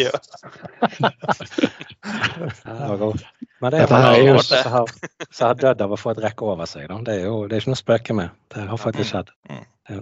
Ja. 2.64 3.12
Men 3.60 3.72
det 3.72 3.78
er 3.78 3.82
jo 3.84 3.88
mange 3.92 4.42
som 4.46 4.72
har, 4.72 4.92
har 5.40 5.56
dødd 5.60 5.82
av 5.84 5.92
å 5.92 5.98
få 6.00 6.14
et 6.14 6.22
rekke 6.24 6.46
over 6.48 6.68
seg. 6.68 6.86
Da. 6.88 6.96
Det 7.04 7.16
er 7.18 7.26
jo 7.26 7.42
det 7.44 7.58
er 7.58 7.60
ikke 7.62 7.72
noe 7.74 7.76
å 7.76 7.82
spøke 7.82 8.16
med. 8.16 8.38
Det 8.54 8.64
har 8.70 8.80
faktisk 8.80 9.12
skjedd. 9.12 9.32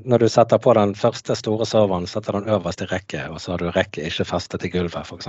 Når 0.04 0.22
du 0.22 0.28
setter 0.30 0.61
på 0.62 0.74
den 0.78 0.94
første 0.98 1.34
store 1.38 1.66
serveren, 1.66 2.06
setter 2.06 2.38
den 2.38 2.50
øverst 2.54 2.84
i 2.84 2.88
rekket, 2.90 3.26
og 3.32 3.40
så 3.42 3.54
har 3.54 3.64
du 3.64 3.72
rekket 3.72 4.06
ikke 4.12 4.28
festet 4.28 4.62
til 4.62 4.72
gulvet, 4.76 5.00
f.eks. 5.02 5.28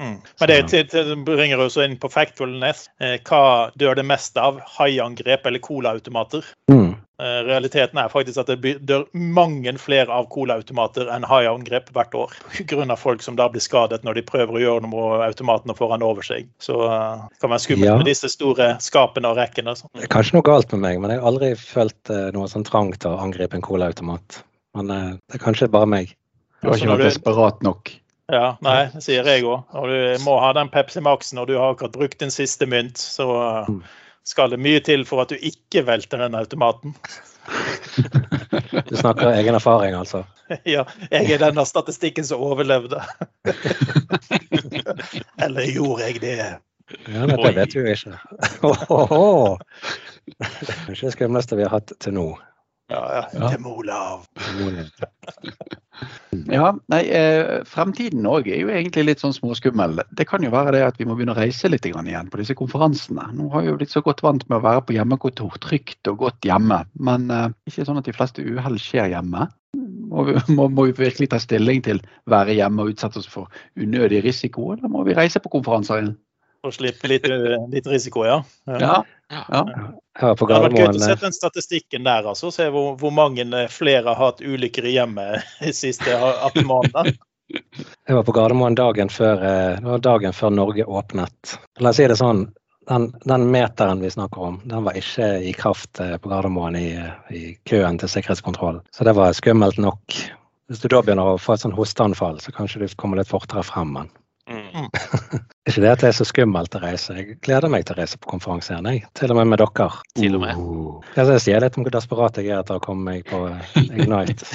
Mm. 0.00 0.16
Men 0.40 0.48
det 0.48 1.24
bringer 1.26 1.60
oss 1.60 1.76
inn 1.76 1.98
på 2.00 2.08
factfulness. 2.10 2.86
Eh, 3.00 3.18
hva 3.28 3.70
dør 3.78 3.94
det 3.98 4.04
mest 4.08 4.36
av? 4.40 4.58
Haiangrep 4.78 5.46
eller 5.46 5.62
colaautomater? 5.62 6.46
Mm. 6.70 6.94
Eh, 7.22 7.38
realiteten 7.46 8.00
er 8.00 8.08
faktisk 8.10 8.40
at 8.42 8.48
det 8.50 8.72
dør 8.88 9.04
mange 9.14 9.74
flere 9.78 10.10
av 10.10 10.26
colaautomater 10.32 11.10
enn 11.12 11.26
haiangrep 11.28 11.92
hvert 11.94 12.16
år. 12.18 12.32
Pga. 12.56 12.96
folk 12.98 13.22
som 13.22 13.36
da 13.38 13.46
blir 13.52 13.62
skadet 13.62 14.02
når 14.02 14.18
de 14.18 14.24
prøver 14.26 14.56
å 14.58 14.62
gjøre 14.64 14.82
noe 14.86 14.90
med 15.18 15.26
automatene 15.28 15.76
foran 15.78 16.02
over 16.02 16.22
seg. 16.26 16.48
Så 16.58 16.80
eh, 16.88 17.22
det 17.30 17.44
kan 17.44 17.52
være 17.54 17.66
skummelt 17.66 17.90
Ja. 17.92 17.96
med 18.00 18.08
disse 18.10 18.32
store 18.32 18.72
skapene 18.82 19.28
og 19.30 19.38
rekkene. 19.38 19.76
Det 19.94 20.08
er 20.08 20.14
kanskje 20.16 20.38
noe 20.40 20.48
galt 20.48 20.72
med 20.72 20.82
meg, 20.88 21.00
men 21.00 21.14
jeg 21.14 21.20
har 21.22 21.30
aldri 21.30 21.52
følt 21.60 22.10
eh, 22.10 22.30
noe 22.34 22.48
sånn 22.50 22.66
trang 22.66 22.90
til 22.96 23.12
å 23.12 23.20
angripe 23.22 23.54
en 23.60 23.62
colaautomat. 23.68 24.42
Men 24.74 24.90
eh, 24.90 25.10
det 25.28 25.38
er 25.38 25.44
kanskje 25.46 25.70
bare 25.70 25.86
meg. 25.86 26.16
Du 26.62 26.68
har 26.68 26.74
Altså, 26.74 26.86
ikke 26.86 26.96
vært 26.96 27.10
desperat 27.12 27.62
nok. 27.66 27.90
Ja, 28.30 28.56
nei, 28.62 28.86
det 28.94 29.02
sier 29.02 29.26
jeg 29.26 29.42
òg. 29.44 29.64
Og 29.74 29.88
du 29.90 30.22
må 30.24 30.38
ha 30.40 30.52
den 30.56 30.68
Pepsi 30.72 31.00
Max-en, 31.02 31.38
og 31.42 31.48
du 31.50 31.56
har 31.58 31.72
akkurat 31.74 31.92
brukt 31.96 32.18
din 32.22 32.30
siste 32.30 32.66
mynt, 32.70 32.98
så 32.98 33.26
Mm. 33.68 33.82
skal 34.24 34.50
det 34.50 34.60
mye 34.60 34.80
til 34.80 35.04
for 35.04 35.20
at 35.22 35.28
du 35.28 35.36
ikke 35.36 35.82
velter 35.86 36.18
den 36.18 36.34
automaten. 36.34 36.94
Du 38.86 38.96
snakker 38.96 39.26
av 39.26 39.32
egen 39.34 39.54
erfaring, 39.54 39.94
altså. 39.98 40.22
Ja, 40.68 40.84
jeg 41.10 41.30
er 41.32 41.38
den 41.38 41.58
av 41.58 41.64
statistikken 41.66 42.24
som 42.24 42.40
overlevde. 42.40 43.00
Eller 45.42 45.66
gjorde 45.66 46.06
jeg 46.06 46.20
det? 46.22 46.36
Ja, 47.08 47.26
dette 47.26 47.42
det 47.42 47.54
vet 47.56 47.74
vi 47.74 47.80
jo 47.80 47.86
ikke. 47.94 48.18
Det 50.38 50.70
er 50.70 50.92
ikke 50.92 51.06
det 51.06 51.12
skumleste 51.16 51.56
vi 51.58 51.66
har 51.66 51.74
hatt 51.78 51.92
til 52.02 52.14
nå. 52.16 52.26
Ja, 52.90 53.02
ja. 53.14 53.50
Ja. 53.52 53.56
Olav. 53.64 54.26
Ja, 56.48 56.72
nei, 56.90 57.02
eh, 57.14 57.60
Fremtiden 57.68 58.24
òg 58.26 58.48
er 58.50 58.62
jo 58.62 58.70
egentlig 58.72 59.04
litt 59.06 59.22
sånn 59.22 59.34
småskummel. 59.36 60.00
Det 60.16 60.24
kan 60.30 60.42
jo 60.42 60.50
være 60.52 60.72
det 60.74 60.80
at 60.86 60.98
vi 60.98 61.06
må 61.06 61.14
begynne 61.14 61.34
å 61.34 61.38
reise 61.38 61.68
litt 61.70 61.86
igjen 61.86 62.30
på 62.32 62.40
disse 62.40 62.56
konferansene. 62.58 63.28
Nå 63.36 63.50
har 63.52 63.62
vi 63.62 63.70
jo 63.70 63.76
blitt 63.78 63.92
så 63.92 64.02
godt 64.04 64.24
vant 64.24 64.46
med 64.48 64.58
å 64.58 64.64
være 64.64 64.84
på 64.88 64.96
hjemmekontor, 64.96 65.60
trygt 65.62 66.10
og 66.10 66.24
godt 66.24 66.48
hjemme. 66.48 66.82
Men 66.98 67.28
eh, 67.30 67.48
ikke 67.68 67.86
sånn 67.86 68.00
at 68.00 68.08
de 68.08 68.16
fleste 68.16 68.42
uhell 68.42 68.80
skjer 68.80 69.12
hjemme. 69.12 69.46
Må 70.12 70.26
vi, 70.28 70.36
må, 70.56 70.66
må 70.72 70.88
vi 70.88 70.96
virkelig 71.04 71.30
ta 71.32 71.40
stilling 71.42 71.84
til 71.84 72.02
være 72.32 72.56
hjemme 72.58 72.84
og 72.84 72.96
utsette 72.96 73.20
oss 73.22 73.30
for 73.30 73.52
unødig 73.78 74.24
risiko, 74.26 74.72
eller 74.74 74.92
må 74.92 75.04
vi 75.06 75.16
reise 75.18 75.42
på 75.44 75.52
konferanser 75.52 76.00
igjen? 76.02 76.14
For 76.62 76.70
å 76.70 76.76
slippe 76.76 77.10
litt, 77.10 77.26
litt 77.72 77.86
risiko, 77.90 78.22
ja. 78.26 78.38
Ja, 78.70 79.02
ja. 79.32 79.42
ja 79.50 79.66
var 80.20 80.36
på 80.36 80.46
Det 80.46 80.54
hadde 80.54 80.68
vært 80.68 80.78
gøy 80.78 80.86
å 80.86 80.92
eh, 80.92 81.02
se 81.02 81.16
den 81.24 81.34
statistikken 81.34 82.06
der, 82.06 82.28
altså. 82.30 82.52
Se 82.54 82.68
hvor, 82.70 82.94
hvor 83.00 83.14
mange 83.14 83.46
flere 83.72 84.12
har 84.12 84.20
hatt 84.20 84.42
ulykker 84.44 84.86
i 84.86 84.96
hjemmet 84.96 85.46
de 85.64 85.74
siste 85.76 86.14
18 86.14 86.66
månedene. 86.68 87.16
Jeg 87.52 88.16
var 88.16 88.24
på 88.24 88.32
Gardermoen 88.32 88.76
dagen 88.78 89.10
før, 89.12 89.42
eh, 89.44 89.78
det 89.80 89.88
var 89.88 90.04
dagen 90.04 90.36
før 90.36 90.54
Norge 90.54 90.86
åpnet. 90.86 91.56
La 91.82 91.90
oss 91.90 91.98
si 92.00 92.06
det 92.08 92.20
sånn, 92.20 92.46
den, 92.88 93.10
den 93.28 93.48
meteren 93.52 94.00
vi 94.02 94.10
snakker 94.10 94.46
om, 94.52 94.60
den 94.64 94.86
var 94.86 94.96
ikke 94.98 95.28
i 95.42 95.52
kraft 95.56 96.00
eh, 96.00 96.14
på 96.22 96.30
Gardermoen 96.30 96.78
i, 96.78 96.88
i 97.34 97.42
køen 97.68 97.98
til 98.00 98.10
sikkerhetskontroll. 98.10 98.80
Så 98.94 99.08
det 99.08 99.16
var 99.18 99.34
skummelt 99.36 99.82
nok. 99.82 100.22
Hvis 100.70 100.80
du 100.80 100.88
da 100.88 101.02
begynner 101.02 101.34
å 101.34 101.40
få 101.42 101.56
et 101.56 101.66
sånn 101.66 101.76
hosteanfall, 101.76 102.38
så 102.40 102.54
kanskje 102.54 102.84
du 102.84 102.94
kommer 102.96 103.20
litt 103.20 103.30
fortere 103.30 103.66
frem. 103.66 103.92
Men. 103.98 104.12
ikke 105.68 105.82
det 105.82 105.90
at 105.90 106.02
det 106.02 106.08
er 106.10 106.16
så 106.16 106.26
skummelt 106.28 106.74
å 106.76 106.82
reise. 106.82 107.16
Jeg 107.18 107.38
gleder 107.44 107.72
meg 107.72 107.86
til 107.86 107.96
å 107.96 108.00
reise 108.00 108.18
på 108.20 108.30
konferanse 108.32 108.72
igjen, 108.72 108.88
jeg. 108.90 109.04
Til 109.18 109.34
og 109.34 109.40
med 109.40 109.52
med 109.52 109.62
dere. 109.62 109.88
Til 110.18 110.38
og 110.38 110.44
med. 110.44 110.62
Uh. 110.62 111.12
Jeg 111.18 111.44
sier 111.44 111.62
litt 111.64 111.78
om 111.78 111.86
hvor 111.86 111.94
desperat 111.94 112.40
jeg 112.40 112.50
er 112.50 112.62
etter 112.62 112.80
å 112.80 112.84
komme 112.84 113.12
meg 113.12 113.28
på 113.28 113.44
Ignite. 113.82 114.48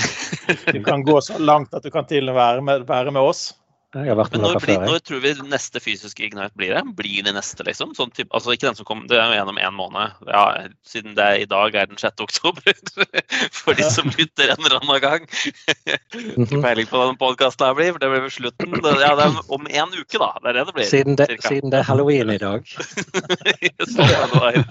Du 0.72 0.82
kan 0.86 1.06
gå 1.08 1.20
så 1.24 1.40
langt 1.42 1.74
at 1.78 1.86
du 1.86 1.94
kan 1.94 2.08
til 2.10 2.28
og 2.28 2.36
med 2.36 2.42
være 2.42 2.68
med, 2.70 2.88
være 2.90 3.16
med 3.16 3.32
oss. 3.34 3.50
Jeg 3.96 4.10
har 4.12 4.18
vært 4.20 4.34
Men 4.36 4.42
med 4.44 4.50
når, 4.52 4.58
blir, 4.66 4.82
når 4.84 4.98
tror 5.08 5.22
vi 5.24 5.30
neste 5.48 5.80
fysiske 5.80 6.26
Ignite 6.26 6.52
blir 6.60 6.74
det? 6.76 6.82
Blir 6.98 7.24
det 7.24 7.32
neste, 7.38 7.64
liksom? 7.64 7.94
Sånn 7.96 8.12
type, 8.12 8.28
altså 8.36 8.52
ikke 8.52 8.68
den 8.68 8.76
som 8.76 8.88
kom, 8.90 9.06
Det 9.08 9.16
er 9.16 9.30
jo 9.32 9.38
gjennom 9.38 9.60
én 9.64 9.78
måned. 9.78 10.18
Ja, 10.28 10.42
siden 10.84 11.16
det 11.16 11.24
er, 11.24 11.36
i 11.40 11.48
dag 11.48 11.76
er 11.80 11.88
den 11.88 11.96
6. 12.02 12.20
oktober. 12.26 12.76
For 13.62 13.80
de 13.80 13.88
som 13.88 14.12
lytter 14.12 14.52
en 14.52 14.60
eller 14.60 14.82
annen 14.82 15.00
gang. 15.06 15.28
Ikke 15.32 16.58
Mhm. 16.58 16.62
peiling 16.66 16.90
på 16.90 17.00
hva 17.00 17.08
den 17.08 17.20
podkasten 17.22 17.64
her 17.64 17.78
blir, 17.78 17.94
for 17.94 18.00
det 18.04 18.10
blir 18.12 18.22
vel 18.26 18.32
slutten. 18.34 18.76
Ja, 18.84 19.14
det 19.16 19.26
er 19.26 19.40
om 19.56 19.68
en 19.72 19.96
uke, 19.96 20.20
da. 20.20 20.30
Det 20.44 20.50
er 20.52 20.58
det 20.58 20.66
det 20.68 20.76
blir. 20.76 20.90
Siden 20.92 21.16
det, 21.20 21.28
siden 21.46 21.72
det 21.72 21.80
er 21.80 21.88
halloween 21.88 22.30
i 22.34 22.38
dag. 22.42 22.68
Sånn 23.88 24.12
er 24.12 24.60
det. 24.60 24.66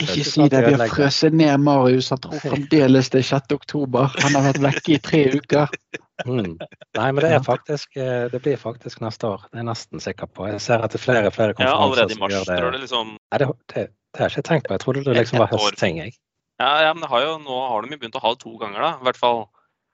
Ikke 0.00 0.24
si 0.24 0.48
det, 0.48 0.64
vi 0.64 0.74
har 0.80 0.88
frøset 0.92 1.36
ned 1.36 1.60
Marius. 1.60 2.08
Han 2.14 2.22
tror 2.24 2.40
fremdeles 2.40 3.12
det 3.12 3.20
er 3.24 3.28
6. 3.34 3.56
oktober. 3.60 4.12
Han 4.24 4.38
har 4.38 4.48
vært 4.52 4.62
vekke 4.64 4.96
i 4.96 5.00
tre 5.02 5.22
uker. 5.36 5.76
Mm. 6.28 6.58
Nei, 6.98 7.06
men 7.10 7.18
det 7.24 7.30
er 7.32 7.40
faktisk 7.42 7.96
eh, 7.96 8.26
Det 8.30 8.38
blir 8.44 8.58
faktisk 8.60 9.00
neste 9.02 9.26
år. 9.26 9.46
Det 9.48 9.56
er 9.56 9.62
jeg 9.62 9.68
nesten 9.70 10.02
sikker 10.04 10.28
på. 10.28 10.44
Jeg 10.52 10.60
ser 10.62 10.84
at 10.84 10.92
det 10.92 11.00
er 11.00 11.04
flere 11.06 11.30
og 11.30 11.34
flere 11.34 11.54
Ja, 11.56 11.72
konferanser 11.72 11.86
allerede 11.86 12.12
i 12.12 12.18
som 12.18 12.28
gjør 12.34 12.44
det. 12.50 12.58
Tror 12.60 12.76
det 12.76 12.82
liksom 12.84 13.14
Nei, 13.16 13.38
det, 13.42 13.48
det, 13.72 13.86
det 13.88 14.20
har 14.20 14.28
jeg 14.28 14.36
ikke 14.36 14.48
tenkt 14.50 14.68
på. 14.68 14.76
Jeg 14.76 14.84
trodde 14.84 15.04
det 15.08 15.16
liksom 15.16 15.40
var 15.42 15.50
høstting. 15.54 15.98
Jeg. 16.02 16.14
Ja, 16.60 16.70
ja, 16.84 16.92
men 16.92 17.02
det 17.02 17.10
har 17.10 17.24
jo, 17.24 17.32
nå 17.42 17.58
har 17.72 17.82
de 17.82 17.96
jo 17.96 18.00
begynt 18.04 18.20
å 18.20 18.22
ha 18.22 18.34
det 18.36 18.42
to 18.44 18.52
ganger, 18.60 18.84
da. 18.84 18.92
I 19.00 19.08
hvert 19.08 19.18
fall 19.24 19.44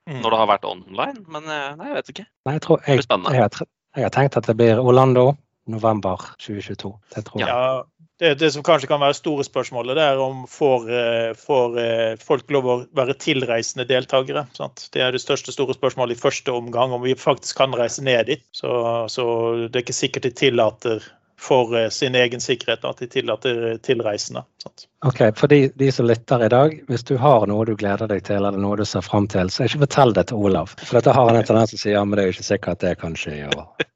Mm. 0.09 0.22
når 0.24 0.33
det 0.33 0.38
har 0.40 0.46
vært 0.48 0.64
online. 0.64 1.18
Men 1.28 1.48
eh, 1.52 1.74
nei, 1.76 1.90
jeg 1.90 1.96
vet 1.98 2.11
ikke. 2.14 2.22
Nei, 2.48 2.52
jeg, 2.54 2.62
tror, 2.64 2.78
jeg, 2.87 2.96
blir 2.96 3.04
spennende. 3.04 3.33
jeg, 3.37 3.42
har, 3.44 3.66
jeg 3.98 4.07
har 4.07 4.12
tenkt 4.14 4.38
at 4.40 4.46
det 4.48 4.54
blir 4.57 4.78
Orlando 4.81 5.24
november 5.70 6.31
2022. 6.42 6.92
Det 7.14 7.24
tror 7.28 7.42
jeg. 7.42 7.48
Ja, 7.48 7.85
det, 8.18 8.35
det 8.40 8.50
som 8.52 8.64
kanskje 8.66 8.88
kan 8.90 9.02
være 9.02 9.14
store 9.14 9.44
spørsmålet, 9.46 9.96
det 9.98 10.07
er 10.11 10.22
om 10.22 10.42
får, 10.50 10.88
eh, 10.90 11.28
får 11.38 11.76
eh, 11.83 12.14
folk 12.22 12.50
lov 12.50 12.66
å 12.66 12.78
være 12.98 13.14
tilreisende 13.22 13.87
deltakere. 13.87 14.46
Sant? 14.59 14.88
Det 14.94 15.04
er 15.04 15.14
det 15.14 15.22
største 15.22 15.54
store 15.54 15.76
spørsmålet 15.76 16.16
i 16.16 16.20
første 16.20 16.54
omgang, 16.54 16.92
om 16.92 17.04
vi 17.04 17.14
faktisk 17.18 17.61
kan 17.61 17.76
reise 17.78 18.02
ned 18.02 18.26
dit. 18.26 18.42
Så, 18.50 18.72
så 19.12 19.28
det 19.68 19.76
er 19.76 19.87
ikke 19.87 20.00
sikkert 20.00 20.26
de 20.26 20.35
tillater 20.35 21.07
for 21.38 21.76
eh, 21.78 21.88
sin 21.94 22.14
egen 22.18 22.42
sikkerhet 22.42 22.83
at 22.85 22.98
de 22.98 23.07
tillater 23.07 23.78
tilreisende. 23.87 24.42
Sant? 24.62 24.88
Ok, 25.07 25.22
For 25.38 25.46
de, 25.46 25.68
de 25.78 25.92
som 25.94 26.09
lytter 26.11 26.42
i 26.42 26.50
dag, 26.50 26.74
hvis 26.90 27.07
du 27.07 27.14
har 27.22 27.46
noe 27.46 27.68
du 27.68 27.76
gleder 27.78 28.11
deg 28.11 28.24
til, 28.26 28.42
eller 28.42 28.59
noe 28.59 28.81
du 28.81 28.85
ser 28.88 29.07
fram 29.07 29.28
til, 29.31 29.50
så 29.50 29.68
ikke 29.68 29.85
fortell 29.85 30.16
det 30.18 30.26
til 30.33 30.42
Olav. 30.48 30.74
For 30.83 30.98
dette 30.98 31.14
har 31.14 31.31
han 31.31 31.38
en 31.38 31.46
tendens 31.46 31.70
til 31.70 31.78
å 31.78 31.85
si 31.85 31.94
ja, 31.94 32.02
men 32.02 32.18
det 32.18 32.24
er 32.24 32.33
jo 32.33 32.37
ikke 32.38 32.48
sikkert 32.50 32.81
at 32.81 32.88
det 32.88 32.98
kan 33.04 33.14
skje. 33.18 33.38
Og... 33.54 33.87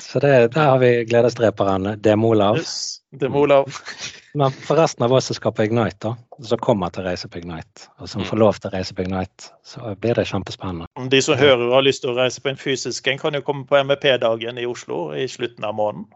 Så 0.00 0.18
det, 0.22 0.32
der 0.54 0.68
har 0.70 0.78
vi 0.78 1.04
gledesdreperen 1.04 1.96
Demo-Olav. 2.02 2.56
Yes, 2.58 3.00
det 3.10 3.28
må 3.28 3.42
Olav. 3.46 3.68
Men 4.34 4.50
for 4.52 4.76
resten 4.80 5.04
av 5.04 5.12
oss 5.12 5.26
som 5.28 5.36
skal 5.36 5.52
på 5.52 5.64
Ignite, 5.66 5.98
da, 6.08 6.14
som 6.48 6.58
kommer 6.58 6.88
til 6.92 7.02
å 7.02 7.10
reise 7.10 7.28
på 7.28 7.38
Ignite, 7.42 7.88
og 8.00 8.08
som 8.08 8.22
Mm. 8.22 8.28
får 8.30 8.40
lov 8.40 8.54
til 8.60 8.70
å 8.70 8.72
reise 8.72 8.94
på 8.96 9.02
Ignite, 9.04 9.50
så 9.64 9.94
blir 10.00 10.14
det 10.14 10.24
kjempespennende. 10.30 10.86
De 11.12 11.20
som 11.22 11.36
hører 11.38 11.66
og 11.66 11.74
har 11.74 11.82
lyst 11.84 12.02
til 12.02 12.14
å 12.14 12.16
reise 12.16 12.40
på 12.40 12.48
en 12.48 12.56
fysisk 12.56 13.06
en, 13.12 13.18
kan 13.18 13.34
jo 13.34 13.40
komme 13.44 13.66
på 13.68 13.82
MEP-dagen 13.84 14.58
i 14.58 14.64
Oslo 14.66 15.12
i 15.12 15.26
slutten 15.28 15.64
av 15.64 15.74
måneden. 15.74 16.06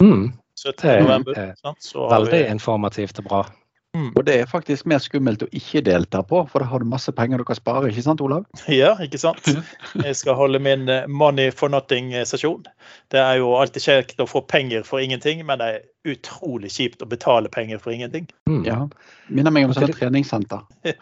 Mm, 0.00 0.32
17. 0.56 0.82
det 0.88 1.02
november. 1.02 1.38
er 1.38 1.54
sant? 1.60 1.82
Så 1.84 2.08
har 2.08 2.20
veldig 2.20 2.44
vi, 2.46 2.50
informativt 2.52 3.18
og 3.18 3.24
bra. 3.28 3.44
Og 4.16 4.24
det 4.26 4.34
er 4.40 4.48
faktisk 4.50 4.86
mer 4.90 5.00
skummelt 5.02 5.44
å 5.44 5.48
ikke 5.56 5.82
delta 5.86 6.22
på, 6.26 6.42
for 6.50 6.62
da 6.62 6.68
har 6.70 6.82
du 6.82 6.88
masse 6.90 7.12
penger 7.16 7.40
du 7.40 7.46
kan 7.48 7.58
spare, 7.58 7.90
ikke 7.90 8.04
sant 8.04 8.22
Olav? 8.24 8.46
ja, 8.72 8.94
ikke 9.02 9.20
sant? 9.20 9.50
Jeg 10.02 10.16
skal 10.18 10.38
holde 10.38 10.60
min 10.62 10.88
eh, 10.92 11.06
money 11.08 11.52
for 11.54 11.72
nothing-sesjon. 11.72 12.66
Det 13.14 13.20
er 13.22 13.40
jo 13.40 13.54
alltid 13.58 13.86
kjekt 13.86 14.22
å 14.22 14.28
få 14.30 14.42
penger 14.50 14.86
for 14.86 15.02
ingenting, 15.02 15.44
men 15.46 15.62
det 15.62 15.70
er 15.72 15.84
utrolig 16.16 16.70
kjipt 16.74 17.02
å 17.02 17.10
betale 17.10 17.50
penger 17.52 17.82
for 17.82 17.94
ingenting. 17.94 18.28
Mm. 18.50 18.64
Ja. 18.66 18.80
Minner 19.28 19.54
meg 19.54 19.68
om 19.68 19.76
sånn 19.76 19.94
treningssenter. 19.94 20.64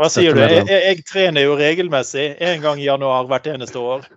Hva 0.00 0.08
sier 0.08 0.32
du? 0.32 0.40
Jeg, 0.40 0.64
jeg, 0.70 0.82
jeg 0.88 1.04
trener 1.04 1.44
jo 1.44 1.56
regelmessig 1.60 2.30
en 2.40 2.62
gang 2.64 2.80
i 2.80 2.86
januar 2.88 3.28
hvert 3.28 3.48
eneste 3.52 3.80
år. 3.80 4.06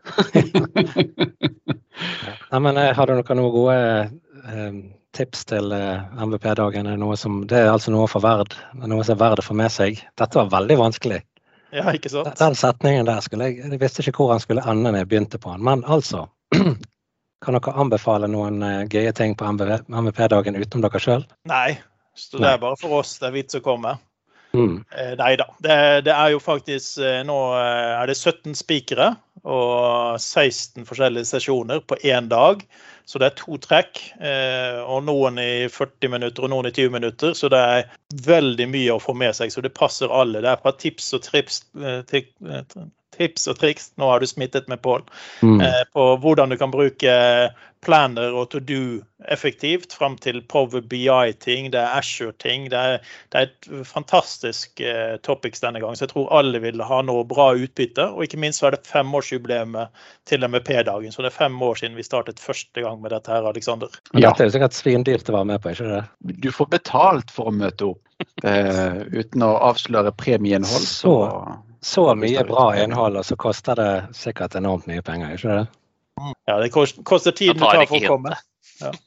Nei, 2.52 2.60
men 2.62 2.78
jeg 2.80 2.94
Har 2.96 3.10
du 3.10 3.18
noen 3.18 3.40
noen 3.42 3.52
gode 3.52 3.76
eh, 3.76 4.78
tips 5.16 5.46
til 5.50 5.72
eh, 5.76 6.04
MVP-dagen? 6.22 6.90
Er 6.92 7.00
Noe 7.00 7.18
som, 7.20 7.42
det 7.50 7.62
er 7.62 7.72
altså 7.72 7.94
noe 7.94 8.08
for 8.12 8.24
verd, 8.24 8.56
noe 8.82 9.06
som 9.06 9.16
er 9.16 9.22
verdt 9.24 9.44
å 9.44 9.48
få 9.48 9.56
med 9.58 9.74
seg. 9.74 10.02
Dette 10.20 10.40
var 10.40 10.52
veldig 10.54 10.78
vanskelig. 10.82 11.22
Ja, 11.76 11.90
ikke 11.92 12.12
sant? 12.12 12.36
Den 12.40 12.56
setningen 12.56 13.08
der 13.08 13.20
skulle 13.26 13.50
jeg 13.50 13.58
Jeg 13.66 13.80
visste 13.82 14.04
ikke 14.06 14.22
hvor 14.22 14.32
han 14.32 14.44
skulle 14.44 14.64
ende 14.64 14.92
når 14.92 15.02
jeg 15.02 15.10
begynte 15.12 15.42
på 15.42 15.52
den. 15.56 15.66
Men 15.68 15.84
altså 15.84 16.28
Kan 17.44 17.58
dere 17.58 17.74
anbefale 17.76 18.30
noen 18.32 18.64
eh, 18.64 18.86
gøye 18.90 19.12
ting 19.18 19.36
på 19.38 19.48
MVP-dagen 19.52 20.58
utenom 20.58 20.86
dere 20.88 21.02
sjøl? 21.04 21.26
Nei. 21.52 21.78
Så 22.16 22.40
det 22.40 22.48
er 22.48 22.62
bare 22.62 22.80
for 22.80 23.02
oss 23.02 23.18
det 23.20 23.28
er 23.28 23.34
vits 23.36 23.58
å 23.58 23.64
komme. 23.64 23.98
Mm. 24.56 24.78
Eh, 24.96 25.14
nei 25.20 25.34
da. 25.42 25.50
Det, 25.60 25.76
det 26.08 26.14
er 26.16 26.32
jo 26.32 26.40
faktisk 26.40 27.02
Nå 27.28 27.40
er 27.60 28.08
det 28.08 28.16
17 28.16 28.56
spikere 28.56 29.12
og 29.46 30.18
16 30.20 30.86
forskjellige 30.88 31.30
sesjoner 31.30 31.82
på 31.86 31.98
én 32.04 32.30
dag. 32.32 32.66
Så 33.06 33.22
det 33.22 33.28
er 33.28 33.38
to 33.38 33.60
trekk, 33.62 34.00
eh, 34.18 34.80
og 34.82 35.04
noen 35.06 35.38
i 35.42 35.68
40 35.70 36.10
minutter 36.10 36.48
og 36.48 36.52
noen 36.56 36.72
i 36.72 36.74
20 36.74 36.96
minutter. 36.96 37.36
Så 37.38 37.52
det 37.54 37.62
er 37.62 37.92
veldig 38.26 38.68
mye 38.74 38.96
å 38.96 39.02
få 39.02 39.14
med 39.18 39.38
seg, 39.38 39.54
så 39.54 39.62
det 39.62 39.76
passer 39.78 40.10
alle. 40.10 40.42
Det 40.42 40.50
er 40.50 40.64
fra 40.64 40.74
tips 40.74 41.12
og 41.14 41.22
trips 41.28 41.62
eh, 41.78 42.02
til, 42.10 42.26
eh, 42.50 42.66
Tips 43.16 43.48
og 43.52 43.60
triks, 43.62 43.92
nå 43.98 44.10
har 44.12 44.20
du 44.24 44.28
smittet 44.30 44.68
med 44.72 44.82
Pål, 44.86 45.06
Mm. 45.42 45.62
eh, 45.62 45.84
på 45.94 46.10
hvordan 46.22 46.50
du 46.50 46.58
kan 46.58 46.72
bruke 46.72 47.16
planner 47.86 48.34
og 48.34 48.50
to 48.50 48.60
do 48.60 49.02
effektivt, 49.30 49.94
fram 49.94 50.16
til 50.22 50.40
Power 50.50 50.82
BI-ting, 50.82 51.72
det 51.74 51.80
er 51.82 51.98
Ashore-ting. 52.00 52.68
Det, 52.74 52.82
det 53.34 53.40
er 53.42 53.48
et 53.50 53.68
fantastisk 53.86 54.82
eh, 54.82 55.18
topics 55.26 55.62
denne 55.62 55.80
gangen, 55.82 55.98
så 55.98 56.06
jeg 56.08 56.14
tror 56.16 56.32
alle 56.34 56.62
vil 56.64 56.82
ha 56.82 57.02
noe 57.06 57.24
bra 57.30 57.52
utbytte. 57.58 58.08
Og 58.14 58.26
ikke 58.26 58.40
minst 58.42 58.62
så 58.62 58.68
er 58.70 58.78
det 58.78 58.88
femårsjubileet 58.90 59.94
til 60.30 60.46
MVP-dagen, 60.50 61.14
så 61.14 61.22
det 61.26 61.32
er 61.32 61.38
fem 61.38 61.62
år 61.62 61.78
siden 61.82 61.98
vi 62.00 62.06
startet 62.06 62.42
første 62.42 62.82
gang 62.86 63.02
med 63.02 63.14
dette 63.14 63.34
her, 63.34 63.46
Aleksander. 63.50 63.94
Ja. 64.14 64.30
dette 64.32 64.46
er 64.46 64.50
jo 64.50 64.56
sikkert 64.58 64.78
svindyrt 64.78 65.30
å 65.30 65.38
være 65.38 65.52
med 65.54 65.62
på, 65.62 65.74
ikke 65.76 65.92
det? 65.94 66.04
Du 66.46 66.50
får 66.54 66.72
betalt 66.74 67.34
for 67.34 67.52
å 67.52 67.56
møte 67.56 67.92
opp. 67.94 68.02
Eh, 68.48 69.02
uten 69.12 69.44
å 69.44 69.54
avsløre 69.70 70.14
premieinnhold. 70.16 70.86
Så 70.88 71.06
Så 71.06 71.16
mye 72.20 72.44
bra 72.48 72.66
innhold, 72.82 73.20
og 73.22 73.26
så 73.28 73.38
koster 73.40 73.80
det 73.80 73.90
sikkert 74.18 74.56
enormt 74.60 74.88
mye 74.90 75.04
penger, 75.06 75.36
ikke 75.38 75.60
det? 75.60 75.66
Ja, 76.48 76.60
det 76.62 76.72
koster 76.72 77.32
tiden 77.32 77.60
Jeg 77.60 77.62
det 77.62 77.72
tar 77.80 77.90
for 77.90 78.00
å 78.00 78.14
komme. 78.16 78.38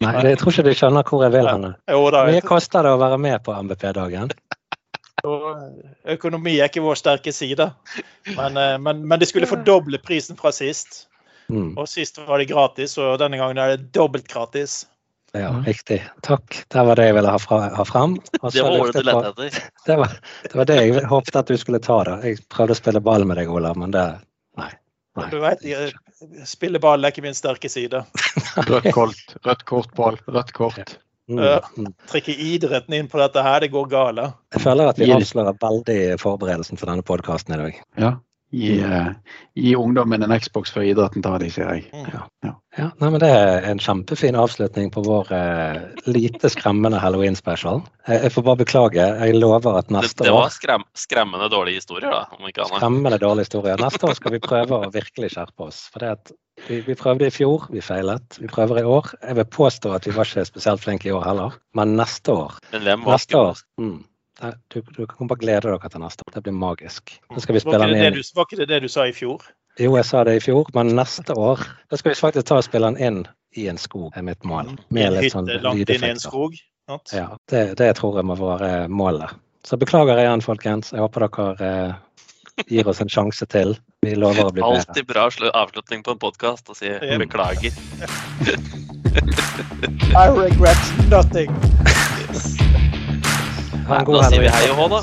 Nei, 0.01 0.13
jeg 0.25 0.39
tror 0.41 0.55
ikke 0.55 0.65
de 0.69 0.75
skjønner 0.77 1.09
hvor 1.09 1.25
jeg 1.27 1.35
vil 1.35 1.49
hen. 1.49 1.73
Hvor 1.89 2.19
mye 2.29 2.45
koster 2.45 2.87
det 2.87 2.93
å 2.97 3.01
være 3.01 3.19
med 3.21 3.43
på 3.45 3.57
MVP-dagen? 3.57 4.33
økonomi 6.09 6.55
er 6.61 6.71
ikke 6.71 6.85
vår 6.85 6.99
sterke 7.01 7.33
side. 7.35 7.71
Men, 8.37 8.57
eh, 8.57 8.77
men, 8.79 9.03
men 9.09 9.21
de 9.21 9.27
skulle 9.27 9.51
fordoble 9.51 9.99
prisen 9.99 10.39
fra 10.39 10.53
sist. 10.55 11.07
Mm. 11.49 11.73
Og 11.81 11.89
sist 11.89 12.21
var 12.21 12.39
det 12.39 12.51
gratis, 12.53 12.97
og 13.01 13.19
denne 13.23 13.41
gangen 13.41 13.59
er 13.59 13.75
det 13.75 13.91
dobbelt 13.97 14.29
gratis. 14.29 14.85
Ja, 15.37 15.51
riktig. 15.67 15.99
Takk. 16.25 16.63
Det 16.73 16.85
var 16.89 16.97
det 16.97 17.05
jeg 17.11 17.15
ville 17.19 17.33
ha, 17.35 17.39
fra, 17.43 17.59
ha 17.77 17.85
fram. 17.85 18.15
Og 18.41 18.53
Det 18.53 18.63
var 18.65 18.71
det 18.73 18.93
du 18.93 18.99
på- 18.99 19.05
lette 19.11 19.33
etter. 19.49 19.71
Det 19.87 19.97
var, 20.01 20.15
det 20.45 20.55
var 20.61 20.69
det 20.71 20.77
jeg 20.81 21.05
håpet 21.11 21.37
at 21.37 21.47
du 21.53 21.57
skulle 21.61 21.81
ta. 21.85 21.99
da. 22.09 22.15
Jeg 22.25 22.41
prøvde 22.49 22.73
å 22.77 22.79
spille 22.81 23.03
ball 23.05 23.27
med 23.29 23.37
deg, 23.37 23.51
Olav, 23.53 23.77
men 23.77 23.93
det 23.95 24.07
Nei. 24.59 24.71
Nei. 25.19 25.27
Du 25.31 25.39
vet, 25.43 25.63
spille 26.49 26.79
ball 26.81 27.05
er 27.05 27.13
ikke 27.13 27.23
min 27.27 27.37
sterke 27.37 27.69
side. 27.71 28.01
rødt 28.71 28.89
kort, 28.95 29.37
rødt 29.45 29.65
kort, 29.69 29.93
Pål. 29.99 30.19
Rødt 30.31 30.53
kort. 30.57 30.97
Mm. 31.29 31.43
Mm. 31.77 31.91
Trekke 32.09 32.33
idretten 32.33 32.95
inn 32.97 33.09
på 33.13 33.19
dette 33.21 33.43
her, 33.45 33.61
det 33.61 33.69
går 33.75 33.89
gale. 33.93 34.31
Jeg 34.55 34.63
føler 34.65 34.89
at 34.89 34.99
vi 34.99 35.11
avslører 35.13 35.59
veldig 35.61 35.99
forberedelsen 36.23 36.81
for 36.81 36.89
denne 36.89 37.05
podkasten 37.05 37.53
i 37.53 37.59
dag. 37.61 37.83
Ja. 38.01 38.15
Gi, 38.51 38.79
eh, 38.81 39.09
gi 39.55 39.75
ungdommen 39.77 40.23
en 40.25 40.33
Xbox 40.41 40.73
før 40.73 40.87
idretten 40.89 41.25
tar 41.25 41.43
de, 41.43 41.51
sier 41.53 41.69
jeg. 41.69 41.89
Ja. 41.93 42.55
Ja, 42.79 42.87
nei, 43.03 43.09
men 43.11 43.21
Det 43.21 43.29
er 43.29 43.67
en 43.67 43.81
kjempefin 43.83 44.37
avslutning 44.39 44.93
på 44.95 45.03
vår 45.05 45.33
eh, 45.35 45.79
lite 46.07 46.49
skremmende 46.53 47.01
halloween-special. 47.03 47.83
Jeg, 48.07 48.23
jeg 48.25 48.33
får 48.33 48.47
bare 48.47 48.61
beklage. 48.63 49.07
Jeg 49.25 49.37
lover 49.37 49.81
at 49.81 49.93
neste 49.93 50.23
år 50.23 50.31
det 50.31 50.35
var 50.37 50.53
skrem, 50.55 50.85
skremmende 50.97 51.51
dårlige 51.53 51.83
historier, 51.83 52.09
da, 52.15 52.25
om 52.39 52.49
ikke 52.49 52.65
annet. 52.65 52.79
Skremmende 52.79 53.21
dårlig 53.21 53.49
historie. 53.49 53.77
Neste 53.83 54.09
år 54.09 54.17
skal 54.17 54.37
vi 54.37 54.45
prøve 54.45 54.79
å 54.79 54.93
virkelig 54.95 55.35
skjerpe 55.35 55.69
oss. 55.69 55.81
For 55.93 56.05
det 56.05 56.13
at 56.15 56.33
vi, 56.69 56.81
vi 56.87 56.97
prøvde 56.99 57.29
i 57.29 57.35
fjor, 57.35 57.67
vi 57.75 57.83
feilet. 57.85 58.39
Vi 58.41 58.49
prøver 58.51 58.81
i 58.81 58.87
år. 58.89 59.11
Jeg 59.27 59.41
vil 59.41 59.51
påstå 59.59 59.93
at 59.99 60.09
vi 60.09 60.15
var 60.17 60.31
ikke 60.31 60.47
spesielt 60.49 60.85
flinke 60.85 61.11
i 61.11 61.17
år 61.19 61.27
heller. 61.27 61.59
Men 61.77 61.99
neste 61.99 62.33
år 62.35 62.57
Men 62.73 62.87
hvem 62.87 63.05
var 63.05 63.19
Neste 63.19 63.43
år. 63.43 63.61
Mm. 63.83 63.99
Du, 64.71 64.83
du 64.95 65.07
kan 65.11 65.27
bare 65.27 65.41
glede 65.41 65.67
dere 65.67 65.89
til 65.91 66.01
neste 66.03 66.23
år. 66.27 66.35
Det 66.37 66.43
blir 66.47 66.55
magisk. 66.55 67.17
Vi 67.31 67.35
Var 67.35 67.43
ikke, 67.43 67.79
den 67.83 67.95
det 67.95 68.03
det 68.05 68.13
du, 68.15 68.23
var 68.37 68.45
ikke 68.47 68.59
det 68.61 68.69
det 68.71 68.83
du 68.85 68.89
sa 68.93 69.07
i 69.09 69.13
fjor? 69.17 69.43
Jo, 69.79 69.97
jeg 69.99 70.05
sa 70.07 70.25
det 70.27 70.37
i 70.39 70.43
fjor, 70.43 70.67
men 70.75 70.93
neste 70.99 71.35
år 71.39 71.59
da 71.91 71.97
skal 71.99 72.13
vi 72.15 72.19
faktisk 72.19 72.47
ta 72.47 72.57
og 72.61 72.67
spille 72.67 72.87
den 72.93 72.99
inn 73.03 73.21
i 73.59 73.67
en 73.71 73.79
skog, 73.79 74.13
er 74.19 74.23
mitt 74.27 74.45
mål. 74.47 74.75
Med 74.95 75.13
litt 75.17 75.33
sånn 75.35 75.47
langt 75.49 75.59
inn 75.59 75.67
i 75.67 75.71
en 75.71 75.79
lydeffekter. 75.83 76.23
skog? 76.31 76.55
sant? 76.89 77.13
Ja, 77.15 77.27
det, 77.51 77.63
det 77.79 77.91
tror 77.99 78.17
jeg 78.21 78.27
må 78.31 78.35
være 78.39 78.89
målet. 78.89 79.31
Så 79.67 79.77
beklager 79.77 80.19
igjen, 80.23 80.41
folkens. 80.45 80.93
Jeg 80.95 81.03
håper 81.03 81.27
dere 81.27 81.67
eh, 81.67 81.93
gir 82.71 82.89
oss 82.89 83.01
en 83.03 83.11
sjanse 83.13 83.47
til. 83.51 83.75
Vi 84.07 84.15
lover 84.15 84.47
å 84.49 84.53
bli 84.55 84.63
bedre. 84.63 84.85
Alltid 84.87 85.07
bra 85.11 85.27
slu- 85.35 85.51
avslutning 85.53 86.03
på 86.07 86.15
en 86.15 86.23
podkast 86.23 86.71
å 86.71 86.75
si 86.79 86.87
Ja. 86.87 87.19
beklager. 87.19 87.75
I 90.19 90.29
regret 90.31 90.85
nothing. 91.11 91.51
Ha 93.89 94.03
Da 94.05 94.23
sier 94.29 94.43
vi 94.43 94.49
hei 94.53 94.67
og 94.69 94.77
hå, 94.83 94.87
da. 94.93 94.99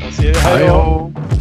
Da 0.00 0.10
sier 0.16 0.32
vi 0.32 0.40
hei 0.46 0.68
og 0.72 0.78
og 0.80 1.39